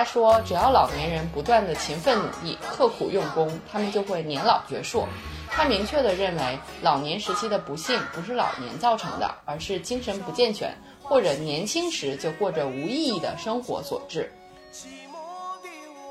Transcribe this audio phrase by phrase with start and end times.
[0.00, 5.04] 他说，只要老年人不断的勤奋努力、刻苦用功，他们就会年老矍铄。
[5.50, 14.32] 他明确的认为，老年时期的不幸不是老年造成的，而是精神不健全或者年轻时就过着无意义的生活所致。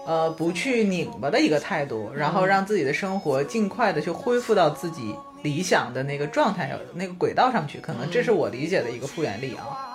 [0.06, 7.80] 呃，不去拧巴的一个态度，然后让自己的生活尽快的去恢复到自己理想的那个状态、那个轨道上去。
[7.80, 9.89] 可能这是我理解的一个复原力啊。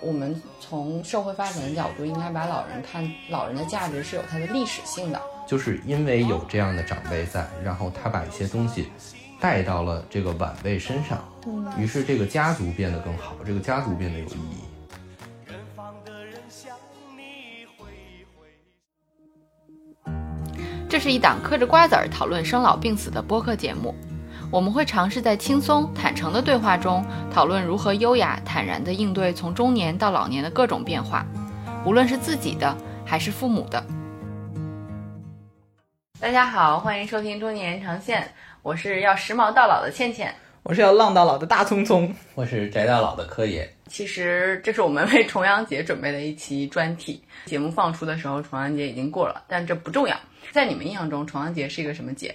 [0.00, 5.20] 我们从社会发展的角度，应该把老人看老人的价值是有它的历史性的。
[5.46, 8.88] 就是因为有这样的长辈在，然后他把一些东西
[9.40, 11.24] 带到了这个晚辈身上，
[11.78, 14.64] 于是这个家族变得更好，这个家族变得有意义。
[20.88, 23.94] 这是一档嗑着瓜子儿讨论生老病死的播客节目，
[24.52, 31.26] 我们会尝试在轻松坦诚的对话中，讨论如何优雅坦然地应对从中年到老年的各种变化，
[31.84, 33.84] 无论是自己的还是父母的。
[36.20, 43.68] 大家好，欢迎收听中年延长线，我是要时髦到老的倩倩，我是要浪到老的大聪聪，我是宅到老的柯野。
[43.88, 50.16] 其实这是我们为重阳节准备的一期专题，节目放出的时候重阳节已经过了，但这不重要。
[50.52, 52.32] 在你们印象中，重阳节是一个什么节？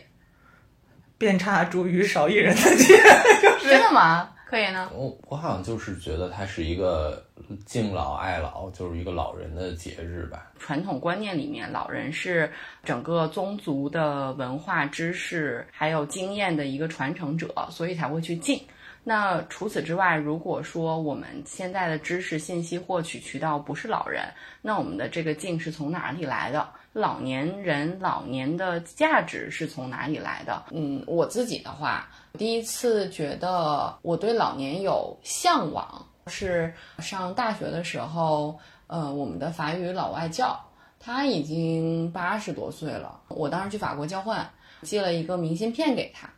[1.21, 2.97] 遍插茱萸少一人的节，
[3.61, 4.27] 真的吗？
[4.49, 4.89] 可以呢？
[4.91, 7.23] 我我好像就是觉得它是一个
[7.63, 10.51] 敬老爱老，就是一个老人的节日吧。
[10.57, 12.51] 传统观念里面，老人是
[12.83, 18.59] 整个宗族的文化知识还有经验的一个传承者，所以才会去敬。
[19.03, 24.25] 那除此之外，如果说我们现在的知识信息获取渠道不是老人，
[24.59, 26.67] 那我们的这个敬是从哪里来的？
[26.93, 30.63] 老年人老年的价值是从哪里来的？
[30.71, 40.59] 嗯，我自己的话，第一次觉得我对老年有向往，是上大学的时候，呃，我们的法语老外教
[40.99, 44.49] 他已经八十多岁了，我当时去法国交换，
[44.81, 46.29] 寄了一个明信片给他，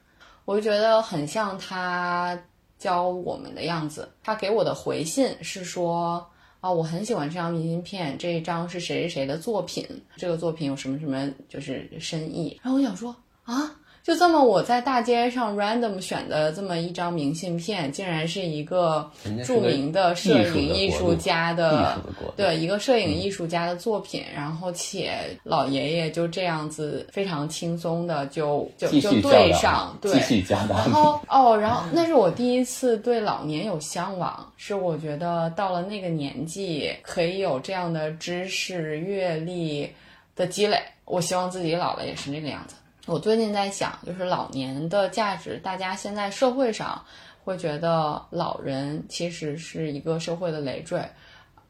[0.45, 2.37] 我就觉得很像他。
[2.79, 6.29] 教我们的样子，他给我的回信是说
[6.63, 9.85] 啊，我很喜欢这张明信片，这一张是谁谁谁的作品，
[10.15, 12.57] 这个作品有什么什么就是深意。
[12.63, 13.13] 然后我想说
[13.43, 13.69] 啊。
[14.03, 19.09] 就这么，我在大街上 random 选的这么一张明信片，竟然是一个
[19.45, 21.97] 著名的摄影艺术家的，
[22.35, 24.21] 对一个摄影艺术家的作品。
[24.35, 30.11] 然后且老爷爷就这样子非常轻松的就就就对上，对，
[30.49, 39.89] 然后哦，然后那是我第一次对老年有向往，是我觉得到了那个年纪可以有这样的知识阅历
[40.35, 40.77] 的积累。
[41.05, 42.75] 我希望自己老了也是那个样子。
[43.05, 47.03] 我最近在想，就是老年的价值，大家现在社会上
[47.43, 51.03] 会觉得老人其实是一个社会的累赘。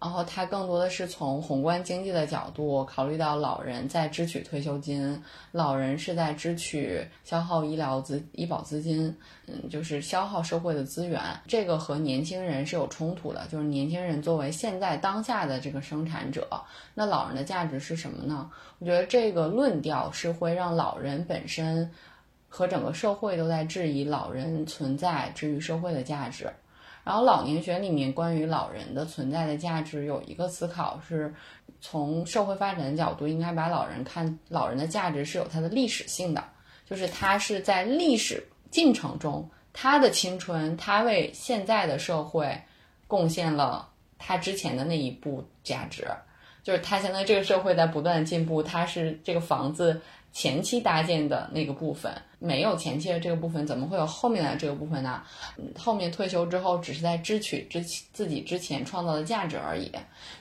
[0.03, 9.15] 然后它更多的是从宏观经济的角度考虑到老人在支取退休金，老人是在支取消耗医疗资医保资金，
[9.47, 11.21] 嗯，就是消耗社会的资源。
[11.47, 16.45] 这个和年轻人是有冲突的，就是年轻人作为现在当下的这个生产者，
[16.93, 18.51] 那老人的价值是什么呢？
[18.79, 21.89] 我觉得这个论调是会让老人本身
[22.49, 26.51] 和整个社会都在质疑老人存在至于社会的价值。
[27.03, 31.33] 然后老年学里面关于老人的存在的价值有一个思考是，
[31.81, 36.43] 从社会发展的角度，应该把老人看老人的价值是有它的历史性的，
[36.89, 42.57] 就是他是在历史进程中，他的青春，他为现在的社会
[43.05, 46.07] 贡献了他之前的那一步价值，
[46.63, 50.01] 就是他现在这个社会在不断的进步，他是这个房子。
[50.33, 55.21] 前期搭建的那个部分没有前期的这个部分，怎么会有后面的这个部分呢？
[55.77, 57.79] 后面退休之后只是在支取之
[58.11, 59.89] 自己之前创造的价值而已。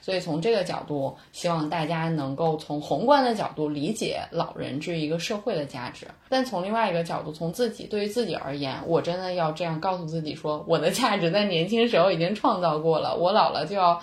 [0.01, 6.09] 所以从这个角度，希望大家能够从宏观的角度理解老人这一个社会的价值。
[6.29, 14.01] 但从另外一个角度，从自己对于自己而言，我真的要这样告诉自己说，我的价值在年轻时候已经创造过了，我老了就要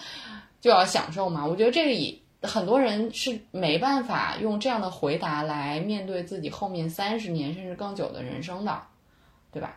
[0.61, 1.45] 就要享受嘛。
[1.45, 2.15] 我觉得这个也。
[2.41, 8.81] 很多人是没办法用这样的回答来面对自己后面三十年甚至更久的人生的，
[9.51, 9.75] 对吧？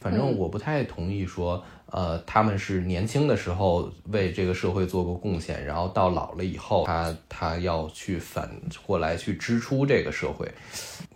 [0.00, 8.50] 反正我不太同意说，呃，他们是年轻的时候为这个社会做过贡献，然后到老了以后，他他要去反
[8.84, 10.46] 过来去支出这个社会。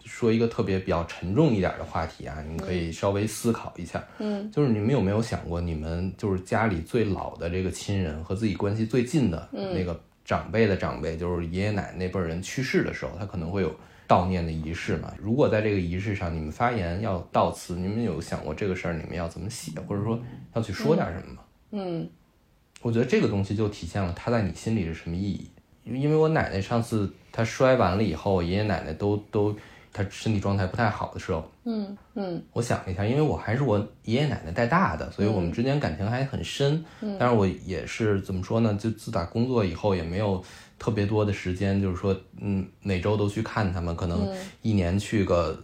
[0.06, 10.00] 说一个特别比较沉重一点的话题啊，你可以稍微思考一下，嗯，就是你们有没有想过，你们就是家里最老的这个亲人和自己关系最近的那个。
[10.28, 13.74] 长辈的长辈，就是爷爷奶奶那辈人去世的时候，他可能会有
[14.06, 15.10] 悼念的仪式嘛。
[15.18, 20.20] 如果在这个仪式上，你们发言要悼词，你们有想过这个事儿，你们要怎么写，或者说
[20.52, 21.42] 要去说点什么吗？
[21.70, 22.06] 嗯，
[22.82, 25.50] 我觉得这个东西就体现了他在你心里是什么意义。
[25.84, 29.56] 因为我奶奶上次她摔完了以后，爷爷奶奶都都
[30.04, 36.84] 她身体状态不太好的时候，嗯嗯，我想了一下，因为我还是我爷爷奶奶带大的，所以我们之间感情还很深。
[37.00, 38.72] 嗯，但是我也是怎么说呢？
[38.74, 40.42] 就自打工作以后，也没有
[40.78, 45.60] 特别多的时间，就是说，嗯，每周都去看他们，可能一年去个。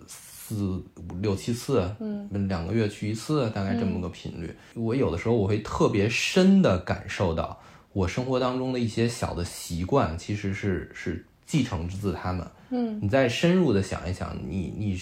[0.47, 0.57] 四
[0.97, 4.55] 五六七次，嗯，两个月去一次，大概这么个频率。
[4.75, 7.59] 我有的时候我会特别深的感受到，
[7.95, 12.45] 我生活当中的一些小的习惯，其实是是继承自他们。
[12.71, 15.01] 嗯，你再深入的想一想，你你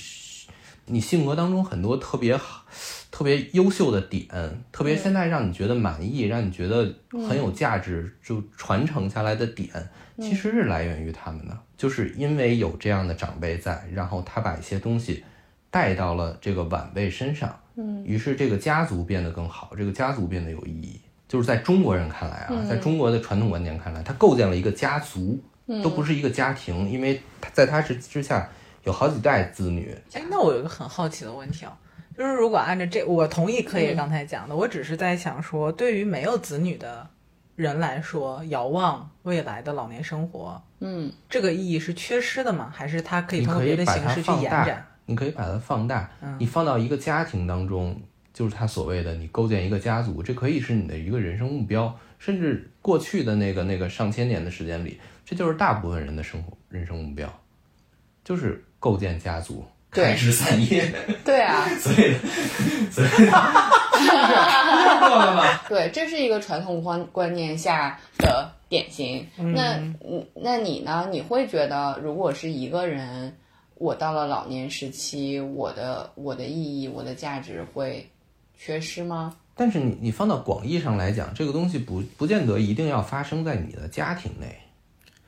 [0.84, 2.62] 你性格当中很多特别好、
[3.10, 4.28] 特别优秀的点，
[4.70, 9.70] 特别现在让你觉得满意、让你觉得很有价值，就传承下来的点，
[10.18, 15.24] 其实是来源于他们的，就是因为有这样的长辈在，然后他把一些东西。
[15.70, 21.00] 带到了这个晚辈身上，嗯，于是这个家族变得更好，这个家族变得有意义。
[21.26, 25.42] 就是在中国人看来啊，在中国的传统观念看来，他构建了一个家族，
[25.82, 28.48] 都不是一个家庭，因为他在他之之下
[28.84, 29.96] 有好几代子女。
[30.12, 31.76] 哎，那我有一个很好奇的问题啊，
[32.16, 37.08] 就是如果按照这，我同意柯爷刚才讲的，我只是在想说，对于没有子女的
[37.56, 42.72] 人来说，遥望未来的老年生活，嗯，这个意义是缺失的吗？
[42.74, 44.86] 还是它可以通过别的形式去延展？
[45.04, 48.00] 你可以把它放大，你放到一个家庭当中，
[48.32, 57.32] 就是他所谓的你构建一个家族，这可以是你的一个人生目标，甚至过去的那个那个上千年的时间里，这就是大部分人的生活人生目标，
[58.24, 60.92] 就是构建家族，开枝散叶。
[61.24, 62.14] 对啊， 所以，
[62.90, 64.10] 所以， 是
[65.00, 65.60] 过了吗？
[65.68, 69.26] 对，这是一个传统观观念下的典型。
[69.36, 69.80] 那，
[70.34, 71.08] 那你呢？
[71.10, 73.36] 你会觉得，如果是一个人？
[73.76, 78.08] 我到了老年时期，我的我的意义，我的价值会
[78.56, 79.34] 缺失吗？
[79.56, 84.56] 但是你你放到广义上来讲，这个东西不不见得一定要发生在你的家庭内。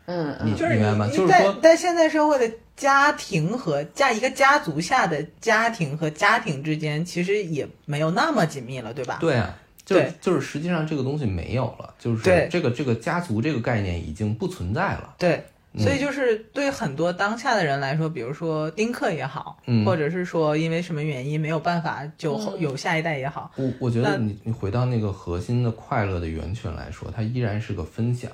[0.06, 1.08] 嗯，你明白吗？
[1.08, 9.18] 就是说，在现在社会的家庭和家一个家族下的家庭和家庭之间，其实也没有那么紧密了，对吧？
[9.20, 15.14] 对啊，就就是实际上这个东西没有了，就是这个这个家族这个概念已经不存在了。
[15.18, 15.44] 对。
[15.76, 28.30] 所以就是对很多当下的人来说，比如说丁克也好，或者是说因为什么原因没有办法就有下一代也好，我我觉得你你回到那个核心的快乐的源泉来说，它依然是个分享，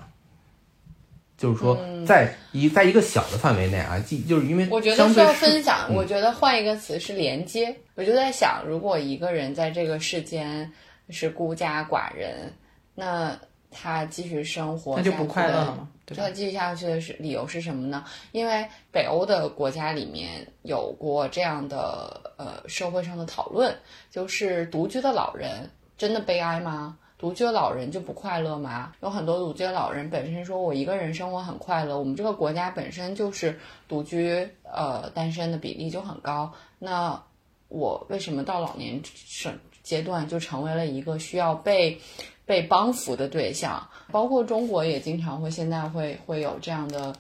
[1.40, 1.74] 就是说
[2.06, 7.74] 在一在一个小的范围内啊，即就是因为我觉得需要分享，我觉得换一个词是连接。
[7.94, 10.70] 我就在想，如果一个人在这个世间
[11.08, 12.52] 是孤家寡人，
[12.94, 13.34] 那
[13.70, 15.88] 他继续生活，那就不快乐了吗？
[16.14, 18.04] 他继续下去的是理由是什么呢？
[18.32, 23.74] 因为北欧的国家里面有过这样的呃社会上的讨论，
[24.10, 26.98] 就是独居的老人真的悲哀吗？
[27.20, 28.92] 独居老人就不快乐吗？
[29.02, 37.22] 有很多独居老人本身说我一个人生活很快乐，我们这个国家本身就是独居呃单身的比例就很高，那
[37.68, 42.00] 我为什么到老年生阶段就成为了一个需要被？
[42.46, 47.14] 被帮扶的对象，包括中国也经常会现在会会有这样的，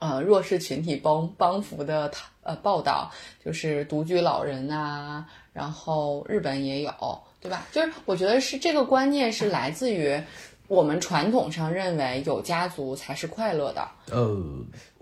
[0.00, 2.10] 呃弱势群体帮帮扶的
[2.42, 3.08] 呃报道，
[3.44, 7.64] 就是独居老人呐，然后日本也有，对吧？
[7.70, 10.20] 就是我觉得是这个观念是来自于
[10.66, 13.86] 我们传统上认为有家族才是快乐的。
[14.10, 14.36] 呃。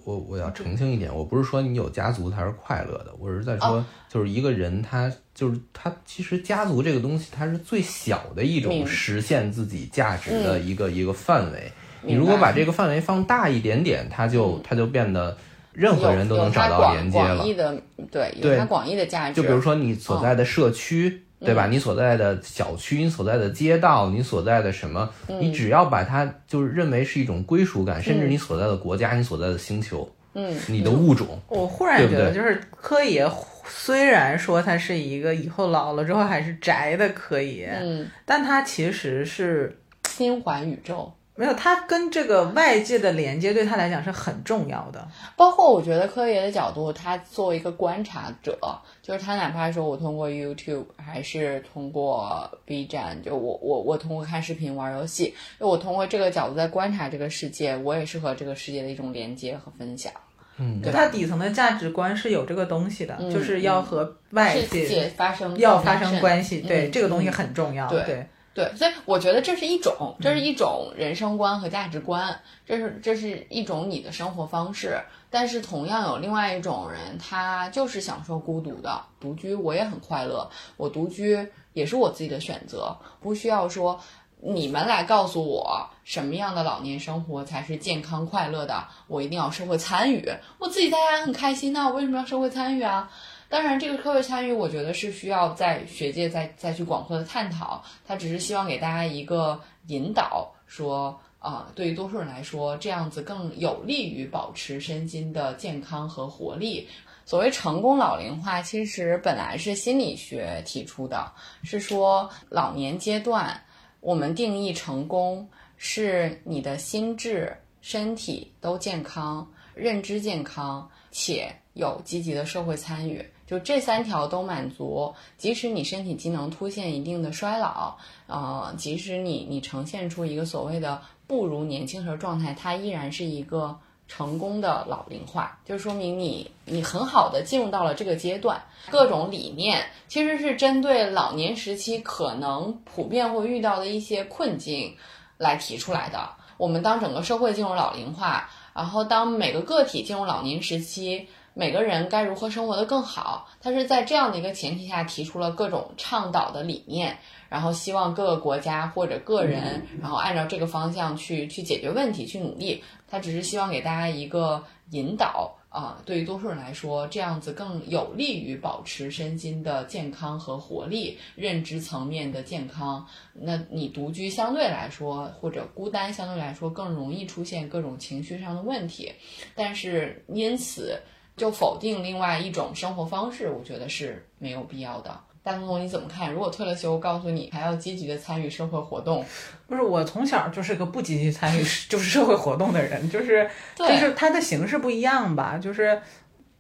[0.05, 11.71] 我我要澄清一点，我不是说你有家族才是快乐的，我是在说，就是一个人他就是他，其实家族这个东西，它是最小的一种实现自己价值的一个一个范围。
[12.01, 15.39] 你如果把这个范围放大一点点，它就它就变得
[15.73, 17.37] 任何人都能找到连接了。
[17.37, 17.81] 广义的
[18.11, 19.41] 对，有它广义的价值。
[19.41, 21.23] 就比如说你所在的社区。
[21.45, 21.67] 对吧？
[21.67, 25.09] 你所在的小区，你所在的街道，你所在的什么？
[25.27, 31.41] 你只要把它就是认为是一种归属感，甚至你所在的国家，你所在的星球，嗯，你的物种。
[31.49, 33.29] 我忽然觉得，就是柯爷
[33.67, 41.13] 虽然说他是一个以后老了之后还是宅的柯爷，嗯，但他其实是心怀宇宙。
[41.43, 45.09] 没有，他跟这个外界的连接对他来讲是很重要的。
[45.37, 48.57] 包括我觉得科爷的角度，他作为一个观察者，
[49.03, 60.13] 就是他哪怕说我通过 YouTube 还是通过 B 站，就我我我通过看视频玩游戏，就我通过这个角度在观察这个世界，我也是和这个世界的一种连接和分享。
[60.59, 67.89] 嗯，他底层的价值观是有这个东西的，就是要和外界发生要发生关系，对这个东西很重要。
[67.89, 68.05] 对。
[68.05, 75.01] 对，对所以我觉得这是一种，这是一种人生观和价值观，这是这是一种你的生活方式。
[75.31, 83.99] 但是同样有另外一种人，他就是享受孤独的独居，我也很快乐，我独居也是我自己的选择，不需要说
[84.39, 88.85] 你们来告诉我什么样的老年生活才是健康快乐的？
[89.07, 93.11] 我一定要社会参与，我自己在家很开心呐，我为什么要社会参与啊？
[93.53, 97.85] 当然，这个社会参与，我觉得是需要在学界再再去广阔的探讨。
[98.03, 106.89] 他只是希望给大家一个引导，说啊，对于多数人来说，这样子更有利于保持身心的健康和活力。
[107.27, 111.31] 所谓成功老龄化，其实本来是心理学提出的，
[111.63, 113.63] 是说老年阶段。
[114.01, 125.15] 我们定义成功是你的心智、身体都健康，认知健康，且有积极的社会参与，就这三条都满足。
[125.37, 127.95] 即使你身体机能出现一定的衰老，
[128.27, 133.79] 呃，即使你你呈现出一个所谓的不如年轻时候状态，它依然是一个。
[134.09, 138.63] 成功的老龄化，就说明你你很好的进入到了这个阶段。
[138.91, 144.95] 各种理念其实是针对老年时期可能普遍会遇到的一些困境
[145.39, 146.29] 来提出来的。
[146.59, 151.27] 我们当整个社会进入老龄化，然后当每个个体进入老年时期。
[151.55, 153.49] 每个人该如何生活的更好？
[153.61, 157.19] 他是在这样的一个前提下提出了各种倡导的理念，
[157.49, 162.83] 然后希望各个国家或者个人，然后按照这个方向去去解决问题，去努力。
[163.07, 173.07] 他只是希望给大家一个引导啊，对于多数人来说，这样子更有利于保持身心的健康和活力，认知层面的健康。
[173.35, 179.13] 那你独居相对来说，或者孤单相对来说，更容易出现各种情绪上的问题。
[179.55, 180.99] 但是因此。
[181.43, 185.11] 就否定另外一种生活方式，我觉得是没有必要的。
[185.43, 186.33] 大东东，你怎么看？
[186.33, 189.25] 如果退了休，告诉你还要积极的参与社会活动，
[189.67, 195.59] 不是我从小就是个不积极参与 就是社会活动的人，就是就是它的形式不一样吧。
[195.61, 196.01] 就是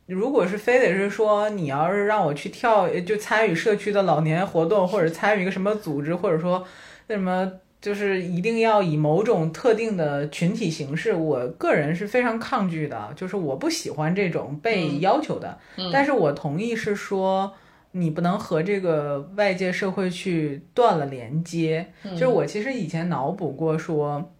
[0.06, 6.66] 如果是非得是说你要是让我去跳，就参与社区的老年活动，或者参与一个什么组织，或者说
[7.06, 7.52] 那什么。
[7.82, 13.12] 就是一定要以某种特定的群体形式，我个人是非常抗拒的。
[13.16, 15.58] 就是我不喜欢这种被要求的。
[15.92, 17.52] 但是我同意是说，
[17.90, 21.92] 你不能和这个外界社会去断了连接。
[22.12, 24.32] 就是我其实以前脑补过说，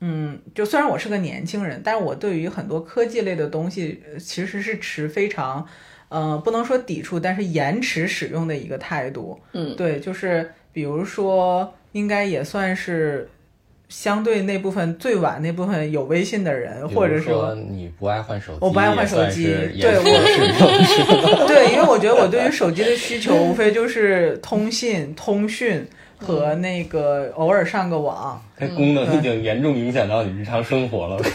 [0.00, 5.68] 嗯，就虽然我是个年轻人，但是我对于很多科技类的东西其实是持非常，
[6.08, 9.38] 呃，不能说抵触，但是延迟使用的一个态度。
[9.52, 11.74] 嗯，对，就是比如说。
[11.96, 13.26] 应该也算是
[13.88, 19.44] 相对那部分最晚那部分有微信的人，或者说你不爱换手机，我不爱换手机，
[19.80, 25.88] 对，我是 对，因为我觉得我对于手机的需求无非就是通信、通讯
[26.18, 28.42] 和那个偶尔上个网。
[28.58, 31.16] 它功能已经严重影响到你日常生活了。
[31.24, 31.30] 就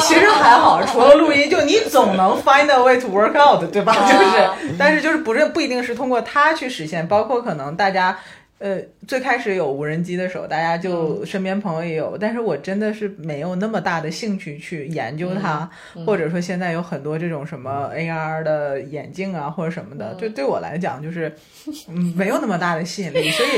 [0.00, 3.92] 其实还好，除了录音，就你总能 find a way to work out，对吧？
[4.06, 8.18] 就是，但是就是不是不一定是通过它去实现，包括可能大家。
[8.58, 15.70] 呃，最开始有无人机的时候，大家就身边朋友也有，但是我真的是没有那么大的兴趣去研究它，
[16.04, 21.32] 或者说现在有很多这种什么 AR 的眼镜啊或者什么的，就对我来讲就是
[22.16, 23.30] 没有那么大的吸引力。
[23.30, 23.50] 所以，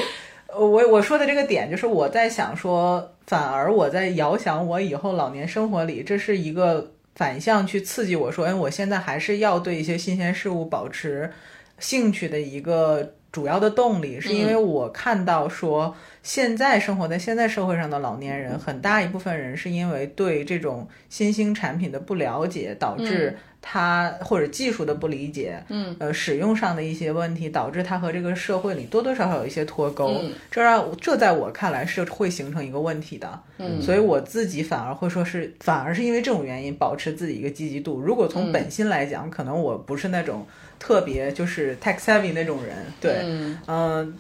[0.55, 11.33] 我我说的这个点就是我在想说，反而我在遥想我以后老年生活里，这是一个反向去刺激我说，哎，我现在还是要对一些新鲜事物保持
[11.79, 13.15] 兴趣的一个。
[13.33, 30.21] 主要的动力是因为我看到说，现在生活在现在社会上的老年人，很大一部分人是因为对这种新兴产品的不了解，导致他或者技术的不理解，嗯，呃，使用上的一些问题，导致他和这个社会里多多少少有一些脱钩。
[30.51, 33.41] 这让这在我看来是会形成一个问题的。
[33.59, 38.01] 嗯，所以我自己反而会说是，反而是因为这种原因保持自己一个积极度。
[38.01, 40.45] 如果从本心来讲，可能我不是那种。
[40.81, 43.19] 特别就是 tech savvy 那种人，对，
[43.67, 44.19] 嗯，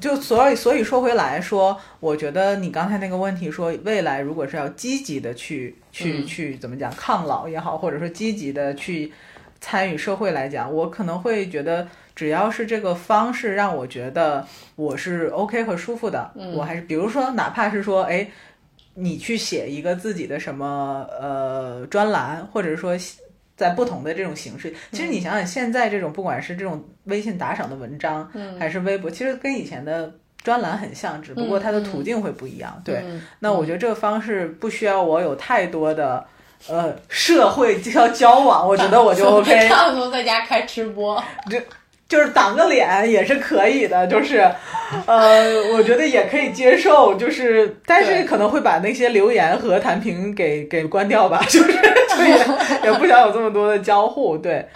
[0.00, 9.12] 就所以所以说回来说，我觉得你刚才那个问题说，未来如果是要积极的去去去怎么讲抗老也好，或者说积极的去
[9.60, 14.44] 参与社会来讲，我可能会觉得，只要是这个方式让我觉得
[14.74, 18.28] 我是 OK 和舒服的，我还是比如说哪怕是说，哎，
[18.94, 22.98] 你去写一个自己的什么呃专栏，或者说。
[23.58, 32.80] 在不同的这种形式，其实你想想，现在这种不管是这种微信打赏的文章，还是微博，其实跟以前的专栏很像，只不过它的途径会不一样。
[32.84, 33.02] 对，
[33.40, 36.24] 那我觉得这个方式不需要我有太多的
[36.68, 39.68] 呃社会交交往，我觉得我就 OK。
[39.68, 41.20] 差不多在家开直播。
[42.08, 44.50] 就是挡个脸也是可以的，就是，
[45.04, 51.72] 呃，我觉得也可以接受，就是，但是可能会把那些留言和弹屏给给关掉吧，就是，
[52.26, 54.66] 也也不想有这么多的交互，对，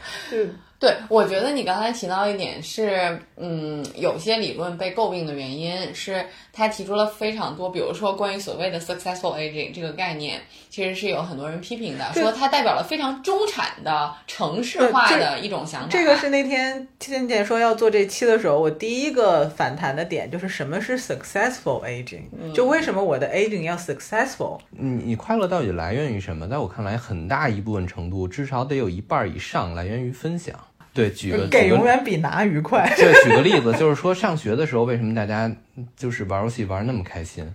[0.83, 15.89] 对，我觉得你刚才提到一点是，嗯，有些理论被诟病的原因是，他提出了非常多，比如说关于所谓的 successful aging 这个概念，其实是有很多人批评的，说它代表了非常中产的城市化的一种想法。
[15.89, 24.59] 这个是那天倩姐说要做这期的时候，我第一个反弹的点就是什么是 successful aging，就为什么我的 aging 要 successful？
[24.71, 26.49] 你你快乐到底来源于什么？
[26.49, 30.59] 在我看来，很大一部分程度，至少得有一半以上来源于分享。
[30.95, 32.87] 对，举个给永远比拿愉快。
[32.97, 35.51] 对，举个例子，就是说上学的时候，为什么大家
[35.97, 37.51] 就是玩游戏玩那么开心？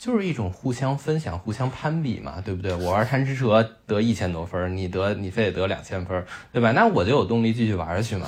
[0.00, 2.74] 就是一种互相分享、互相攀比嘛，对不对？
[2.74, 6.72] 我玩贪吃蛇得一千多分，你得你非得得两千分，对吧？
[6.72, 8.26] 那我就有动力继续玩下去嘛，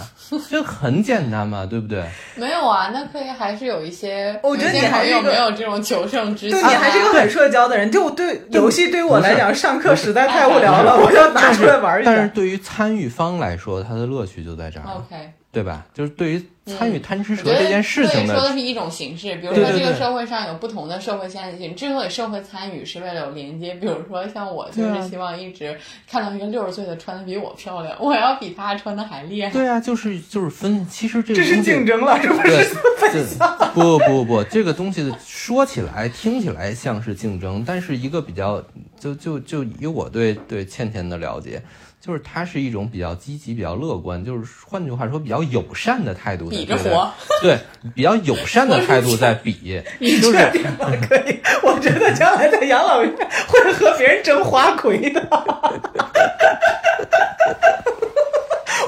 [0.51, 2.05] 就很简单嘛，对不对？
[2.37, 4.39] 没有啊，那可以还是有一些。
[4.43, 6.51] 我觉得你还有没有这种求胜之心？
[6.51, 7.91] 对你还是一个很社交的人。
[7.91, 12.13] 就对游戏对于我来讲，上课实在太无聊了，我要拿出来玩一下。
[12.13, 14.85] 但是对于参与方来说，他的乐趣就在这儿。
[14.87, 15.33] OK。
[15.53, 15.87] 对吧？
[15.93, 19.37] 就是对于参与贪吃蛇这件事情的，说的是一种形式。
[19.37, 23.75] 比如说，这个社会上有不同的社会现象，之所以社会参与是为了有连接。
[23.75, 25.77] 比如说，像我就是希望一直
[26.09, 29.51] 看到一个六十岁的穿的比我漂亮，我要比她穿的还厉害。
[29.51, 32.65] 对啊，就是就是分，其实这个这是竞争了，是不是？
[32.97, 33.73] 分享？
[33.75, 38.65] 不不不不，这个东西说起来听起来像是竞争，但是一个比较，
[38.99, 41.61] 就就就以我对对倩倩的了解。
[42.05, 46.49] 就是他是一种比较积极、比较乐观，就是换句话说，比较友善的态度。
[46.49, 47.09] 比着活，
[47.41, 47.57] 对，
[47.95, 49.81] 比较友善的态度在比。
[50.01, 50.91] 你确定吗？
[51.09, 53.15] 可以，我觉得将来在养老院
[53.47, 55.21] 会和别人争花魁的。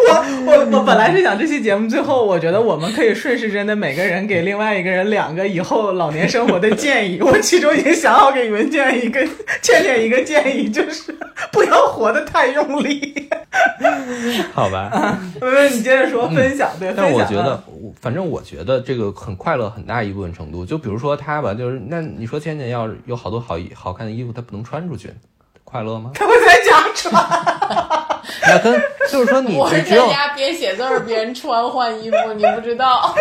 [0.47, 7.21] 我我我本来是想这期节目最后，我觉得我们可以顺时针的每个人给另外一个人两个以后老年生活的建议。
[7.23, 9.21] 我其中已经想好给文建一个
[9.63, 11.17] 倩倩一个建议，就是
[11.51, 13.29] 不要活得太用力。
[14.53, 14.91] 好吧，
[15.41, 16.93] 嗯，你接着说分享对。
[16.97, 17.63] 但我觉得，
[18.01, 20.67] 反正我觉得这个很快乐，很大一部分程度。
[20.67, 25.11] 就比如说他吧，就是那你说倩倩要有好多好好看的衣服，她不能穿出去，
[25.75, 26.13] 快乐吗？
[26.15, 27.13] 他会在家穿。
[28.47, 33.13] 那跟就是说，你我是在家边写字儿边穿换衣服，你不知道。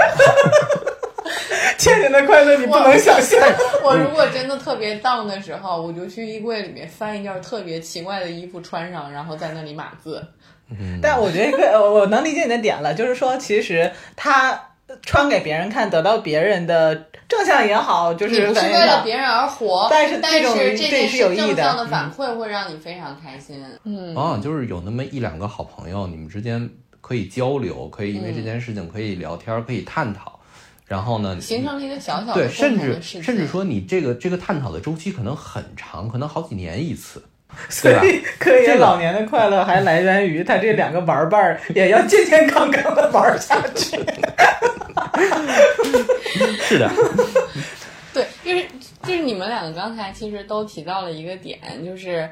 [1.80, 3.40] 倩倩的快乐你不能想象。
[3.82, 10.24] 我如果真的特别荡的时候，我就去衣柜里面翻一件特别奇怪的衣服穿上，然后在那里码字。
[10.70, 14.70] 嗯，但我觉得我我能理解你的点了，就是说，其实他
[15.02, 17.06] 穿给别人看，得到别人的。
[17.38, 23.64] 正向也好，就是不是为了别人而活，但是但是这件是有正向的反馈会让你非常开心。
[23.84, 26.70] 嗯，往往就是有那么一两个好朋友，你们之间
[27.02, 30.40] 可以交流，可以因为这件事情可以聊天，可以探讨。
[30.86, 37.24] 然后呢，形成了一个小小对，甚至甚至说你这个这个探讨的周期可能很长，可能好几年一次。
[37.70, 43.96] 所以，可以老年的快乐还来源于他这两个玩伴儿也要健健康康的玩下去。
[46.64, 46.90] 是的，
[48.14, 48.68] 对，就是
[49.04, 52.30] 就是你们两个刚才其实都提到了一个点，就是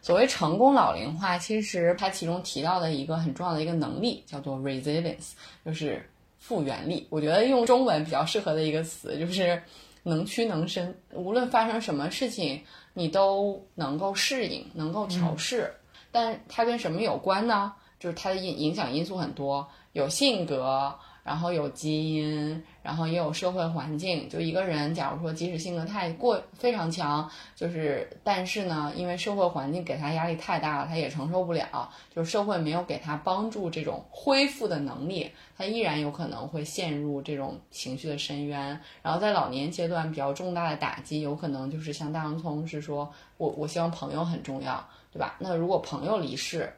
[0.00, 5.32] 所谓成功老龄化，其实它其中提到的一个很重要的一个能力叫做 resilience，
[5.64, 7.06] 就是复原力。
[7.10, 9.62] 我觉得用中文比较适合的一个词就是
[10.02, 12.60] 能屈能伸，无论发生什么事情，
[12.92, 15.72] 你都能够适应，能够调试。
[16.10, 17.72] 但它跟什么有关呢？
[17.98, 20.94] 就是它的影影响因素很多，有性格。
[21.24, 24.28] 然后有基因，然后也有社会环境。
[24.28, 31.90] 就一个人，假如说即使性格太过非常强，就是但是呢，因为社会环境给他压力太大了，他也承受不了。
[32.14, 38.78] 就是社会没有给他帮助这种恢复的能力，他依然有可能会陷入这种情绪的深渊。
[39.02, 45.36] 然后在老年阶段比较重大的打击，有可能就是像大洋葱是说，我我希望朋友很重要，对吧？
[45.38, 46.70] 那如果朋友离世。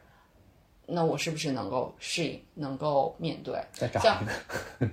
[0.89, 3.53] 那我是不是能够适应，能够面对？
[3.73, 4.25] 再找一
[4.85, 4.89] 个，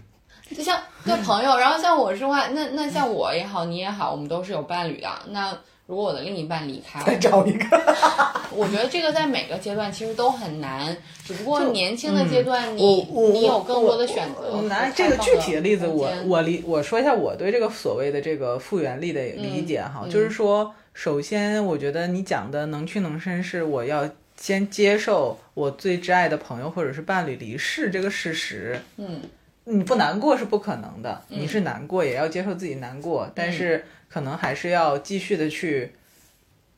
[0.56, 5.08] 就像像朋友，然后像我说话，那那像我也好，你也好，我们都是有伴侣的。
[5.28, 7.64] 那如果我的另一半离开，再找一个，
[8.50, 10.96] 我觉得这个在每个阶段其实都很难。
[11.24, 14.60] 只不过年轻的阶段，你你有更多的选择。
[14.62, 24.08] 拿这个具体的例子，我我理我说一下我对这个所谓的这个复原力的理解哈，就是说，首先我觉得你讲的能屈能伸是我要。
[24.36, 29.22] 先接受我最挚爱的朋友或者是伴侣离世这个事实，嗯，
[29.64, 35.92] 你不难过是不可能的，你是难过也要接受自己难过，但是可能还是要继续的去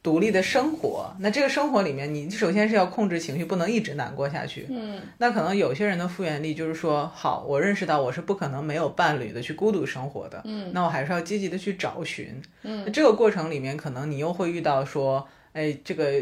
[0.02, 1.12] 独立的生活。
[1.18, 4.66] 那这个生活里面，你首先是要控制情绪，不能一直难过下去。
[4.68, 10.40] 嗯，那可能有些人的复原力就是说，好，我认识到我是不可能没有伴侣的去孤独生活的。
[10.44, 12.40] 嗯，那我还是要积极的去找寻。
[12.62, 15.26] 嗯，这个过程里面，可能你又会遇到说。
[15.56, 16.12] 哎，这个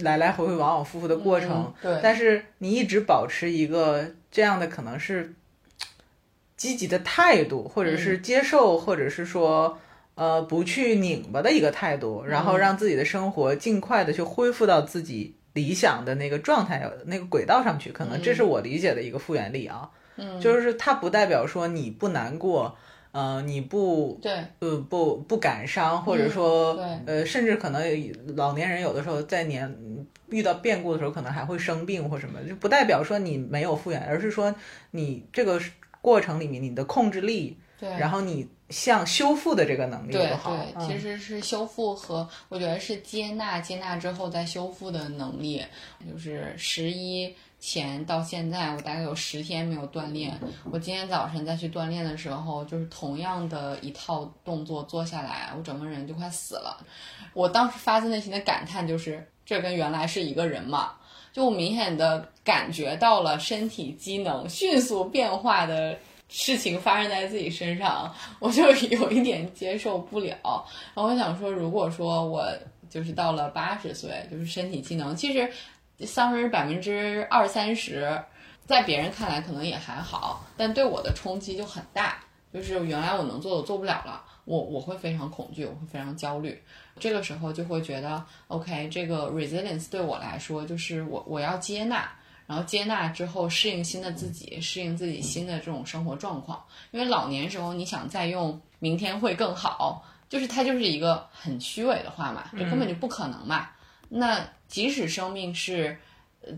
[0.00, 1.72] 来来回回、往往复复的过程。
[1.80, 2.00] 对。
[2.02, 5.32] 但是你一直保持一个这样的可能是
[6.56, 9.78] 积极的态度，或者是接受，或者是说
[10.16, 17.92] 呃不去拧巴的一个态度，然后让自己的生活尽快的去恢复到自己理想的那个状态、那个轨道上去。
[17.92, 19.88] 可能这是我理解的一个复原力啊。
[20.16, 20.40] 嗯。
[20.40, 22.76] 就是它不代表说你不难过。
[23.12, 26.74] 呃，你不对，呃，不不感伤，或者说，
[27.06, 27.82] 呃，甚至可能
[28.34, 29.70] 老年人有的时候在年
[30.30, 34.54] 遇到变故的时候，可能还会生病或什么，就不代表说你没有复原，而是说
[34.92, 35.60] 你这个
[36.00, 45.62] 过程里面你的控制力，对，然后你像修复的这个能力对好，对，其实是修复和我觉得是接纳，接纳之后再修复的能力，
[46.10, 47.34] 就是十一。
[47.62, 50.36] 前到现在，我大概有十天没有锻炼。
[50.72, 56.84] 我今天早晨再去锻炼的时候，就是同样的一套动作做下来，我整个人就快死了。
[57.32, 60.94] 我当时发自内心的感叹就是，这跟原来是一个人嘛？
[61.32, 65.96] 就我明显的感觉到了身体机能迅速变化的
[66.28, 70.36] 事情发生在自己身上，我就有一点接受不了。
[70.94, 72.44] 然后我想说，如果说我
[72.90, 75.48] 就是到了八十岁，就是身体机能其实。
[76.06, 78.22] 丧失百分之二三十，
[78.66, 82.16] 在别人看来可能也还好，但对我的冲击就很大。
[82.52, 86.62] 就是原来我能做的做不了了，我我会非常恐惧，我会非常焦虑。
[87.00, 92.10] 这个时候就会觉得，OK，这个 resilience 对我来说就是我我要接纳，
[92.46, 96.62] 然后接纳之后适应新的自己，适应自己新的这种生活状况。
[96.90, 103.70] 因为老年时候你想再用明天会更好，就是它就是一个很虚伪的话嘛，这根本就不可能嘛。
[104.14, 105.96] 那即使生命是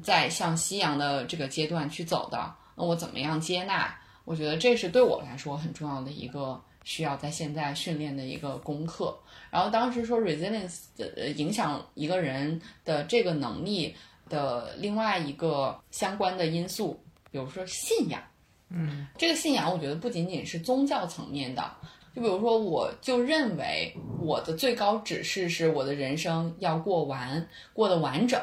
[0.02, 3.96] 在向夕阳的这个阶段去走的，那我怎么样接纳？
[4.24, 9.16] 我觉得这是对我来说很重要的一个需要在现在训练的一个功课。
[9.50, 13.94] 然后当时说 resilience 的影响一个人的这个能力
[14.28, 18.20] 的另外一个相关的因素，比如说信仰。
[18.68, 21.70] 嗯，这个信仰我觉得不仅仅是宗教层面的。
[22.14, 28.40] 就比如说，我就认为我的最高指示是我的人生要过完，过得完整。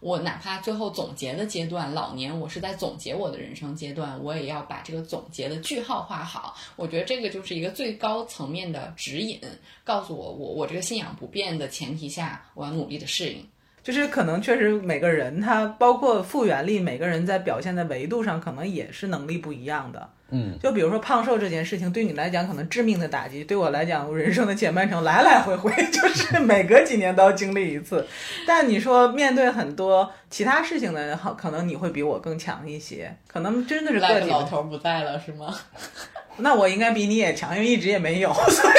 [0.00, 6.56] 我哪怕最后总结的阶段，老年我是在总结我的人生阶段，我也要把这个总结的句号画好。
[6.74, 9.40] 我觉得这个就是一个最高层面的指引，
[9.84, 13.46] 告诉我，我我这个信仰不变的前提下，我要努力的适应。
[13.84, 20.10] 就是可能确实每个人他包括复原力，每个人在表现的维度上可能也是能力不一样的。
[20.34, 28.06] 嗯，就比如说胖瘦这件事情，对你来讲可能致命的打击，对我来讲，人生的前半程来来回回 就是每隔几年都要经历一次。
[28.46, 34.30] 但你说面对很多其他事情呢，可能你会比我更强一些，可能真的是个体。
[34.30, 35.54] 老头不在了是吗？
[36.38, 38.74] 那我应该比你也强，因为一直也没有，所以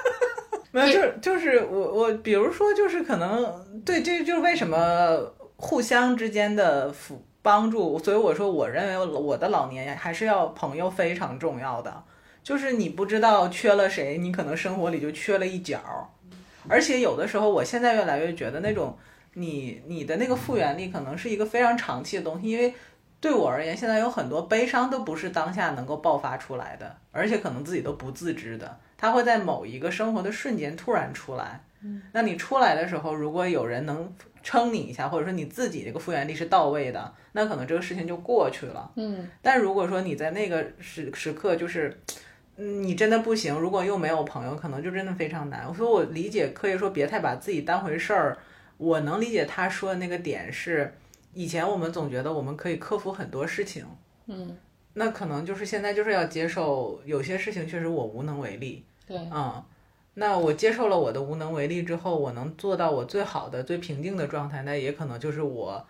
[0.72, 3.44] 没有，就是就是我我比如说就是可能
[3.84, 5.18] 对，这就是为什么
[5.56, 7.22] 互相之间的辅。
[7.48, 12.04] 帮助，所以我说，我认为我的老年还是要朋友非常重要的。
[12.42, 15.80] 就是你不知道缺了谁，你可能生活里就缺了一角。
[16.68, 18.94] 而且有的时候，我现在越来越觉得那种
[19.32, 22.50] 你你的那个复原力可能是一个非常长期的东西。
[22.50, 22.74] 因为
[23.18, 31.62] 对我而言，现在有很多悲伤都不是当下能够爆发出来的，而且可能自己都不自知的，它会在某一个生活的瞬间突然出来。
[32.12, 34.12] 那你出来的时候，如果有人能。
[34.42, 38.90] 撑你一下，或者说你自己这个复原力是到位的，那可能这个事情就过去了。
[38.96, 41.98] 嗯，但如果说你在那个时时刻就是，
[42.56, 45.66] 你真的不行，如果又没有朋友，可能就真的非常难。
[45.68, 48.38] 我说我理解，可以说别太把自己当回事儿。
[48.76, 50.94] 我能理解他说的那个点是，
[51.34, 53.84] 以前我们总觉得我们可以克服很多事情，
[54.26, 54.56] 嗯，
[54.94, 58.84] 那可能就是现在就是要接受有些事情确实我无能为力。
[59.06, 59.64] 对，嗯。
[60.18, 65.80] 那我接受了我的无能为力之后，我能做到我最好的、最平静的状态，那也可能就是我，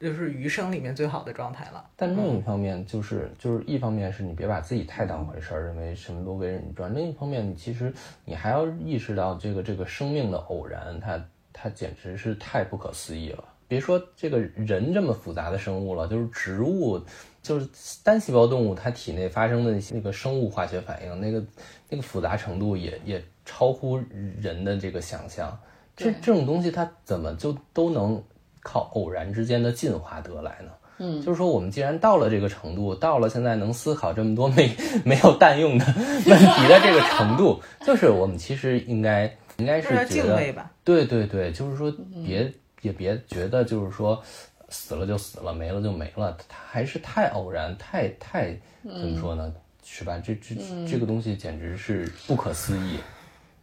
[0.00, 1.84] 就是余生里面最好的状态了。
[1.94, 7.92] 但另一方面，就是就是一方面是你别把自己太当回事儿，认为什么都为人转；另一方面，你其实
[8.24, 13.44] 你还要意识到这个这个生命的偶然，它它简直是太不可思议了。
[13.68, 17.00] 别说这个人这么复杂的生物了，就是植物，
[17.42, 17.68] 就是
[18.02, 21.44] 单细胞动物，它体内发生的那个生物化学反应，那个
[21.88, 23.22] 那个复杂程度也也。
[23.46, 24.00] 超乎
[24.40, 25.54] 人的这个想象，
[25.94, 28.22] 这这种东西它怎么就都能
[28.62, 30.70] 靠偶然之间的进化得来呢？
[30.96, 34.74] 嗯，就是说我们既然到了这个程度，到了现在能思考这么多没
[35.04, 41.92] 没有蛋用的问题的这个程度， 就是我们其实应该应该是觉得，对对对，就是说
[42.24, 42.50] 别
[42.84, 44.22] 也别觉得就是说
[44.68, 49.52] 死了就死了，没了就没了，它还是太偶然，太太怎么说呢？
[49.82, 50.18] 是吧？
[50.18, 50.54] 这这
[50.86, 52.98] 这个东西简直是不可思议。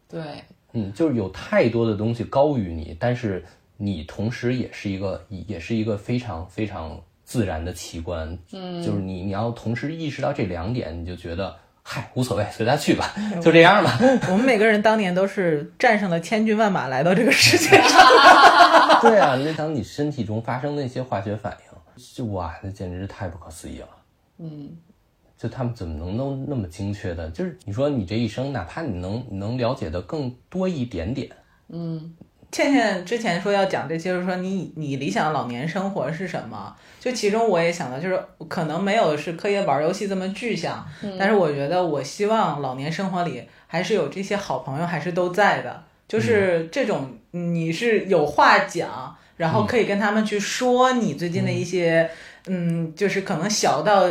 [0.07, 0.21] 对，
[0.73, 3.43] 嗯，就是有太多的东西高于你，但是
[3.77, 8.37] 你同时也是一个，也是一个非常非常自然的奇观。
[8.51, 13.97] 嗯，就是你你要同时意识到这两点，你就觉得嗨无所谓，随他去吧，就这样吧。
[14.29, 18.01] 我们每个人当年都是战胜了千军万马来到这个世界上。
[19.01, 23.89] 对啊，那当你身体中发生那些化学反应，就哇，那简直是太不可思议了。
[24.39, 24.77] 嗯。
[25.37, 27.27] 就他们怎么能都那么精确的？
[27.31, 31.31] 就是你说你这一生，哪怕你能能了解的更多一点点，
[31.69, 32.13] 嗯。
[32.51, 36.75] 倩倩之前说要讲这些，就是说你你理想的老年生活是什么？
[36.99, 40.85] 就其中我也想到，就是可能没有是科爷玩游戏这么具象，
[41.17, 45.83] 但是我觉得我希望老年生活里还是有这些好朋友，还是都在的。
[46.07, 52.09] 就是这种你是有话讲，然后可以跟他们去说你最近的一些，
[52.47, 54.03] 嗯，就是可能小到。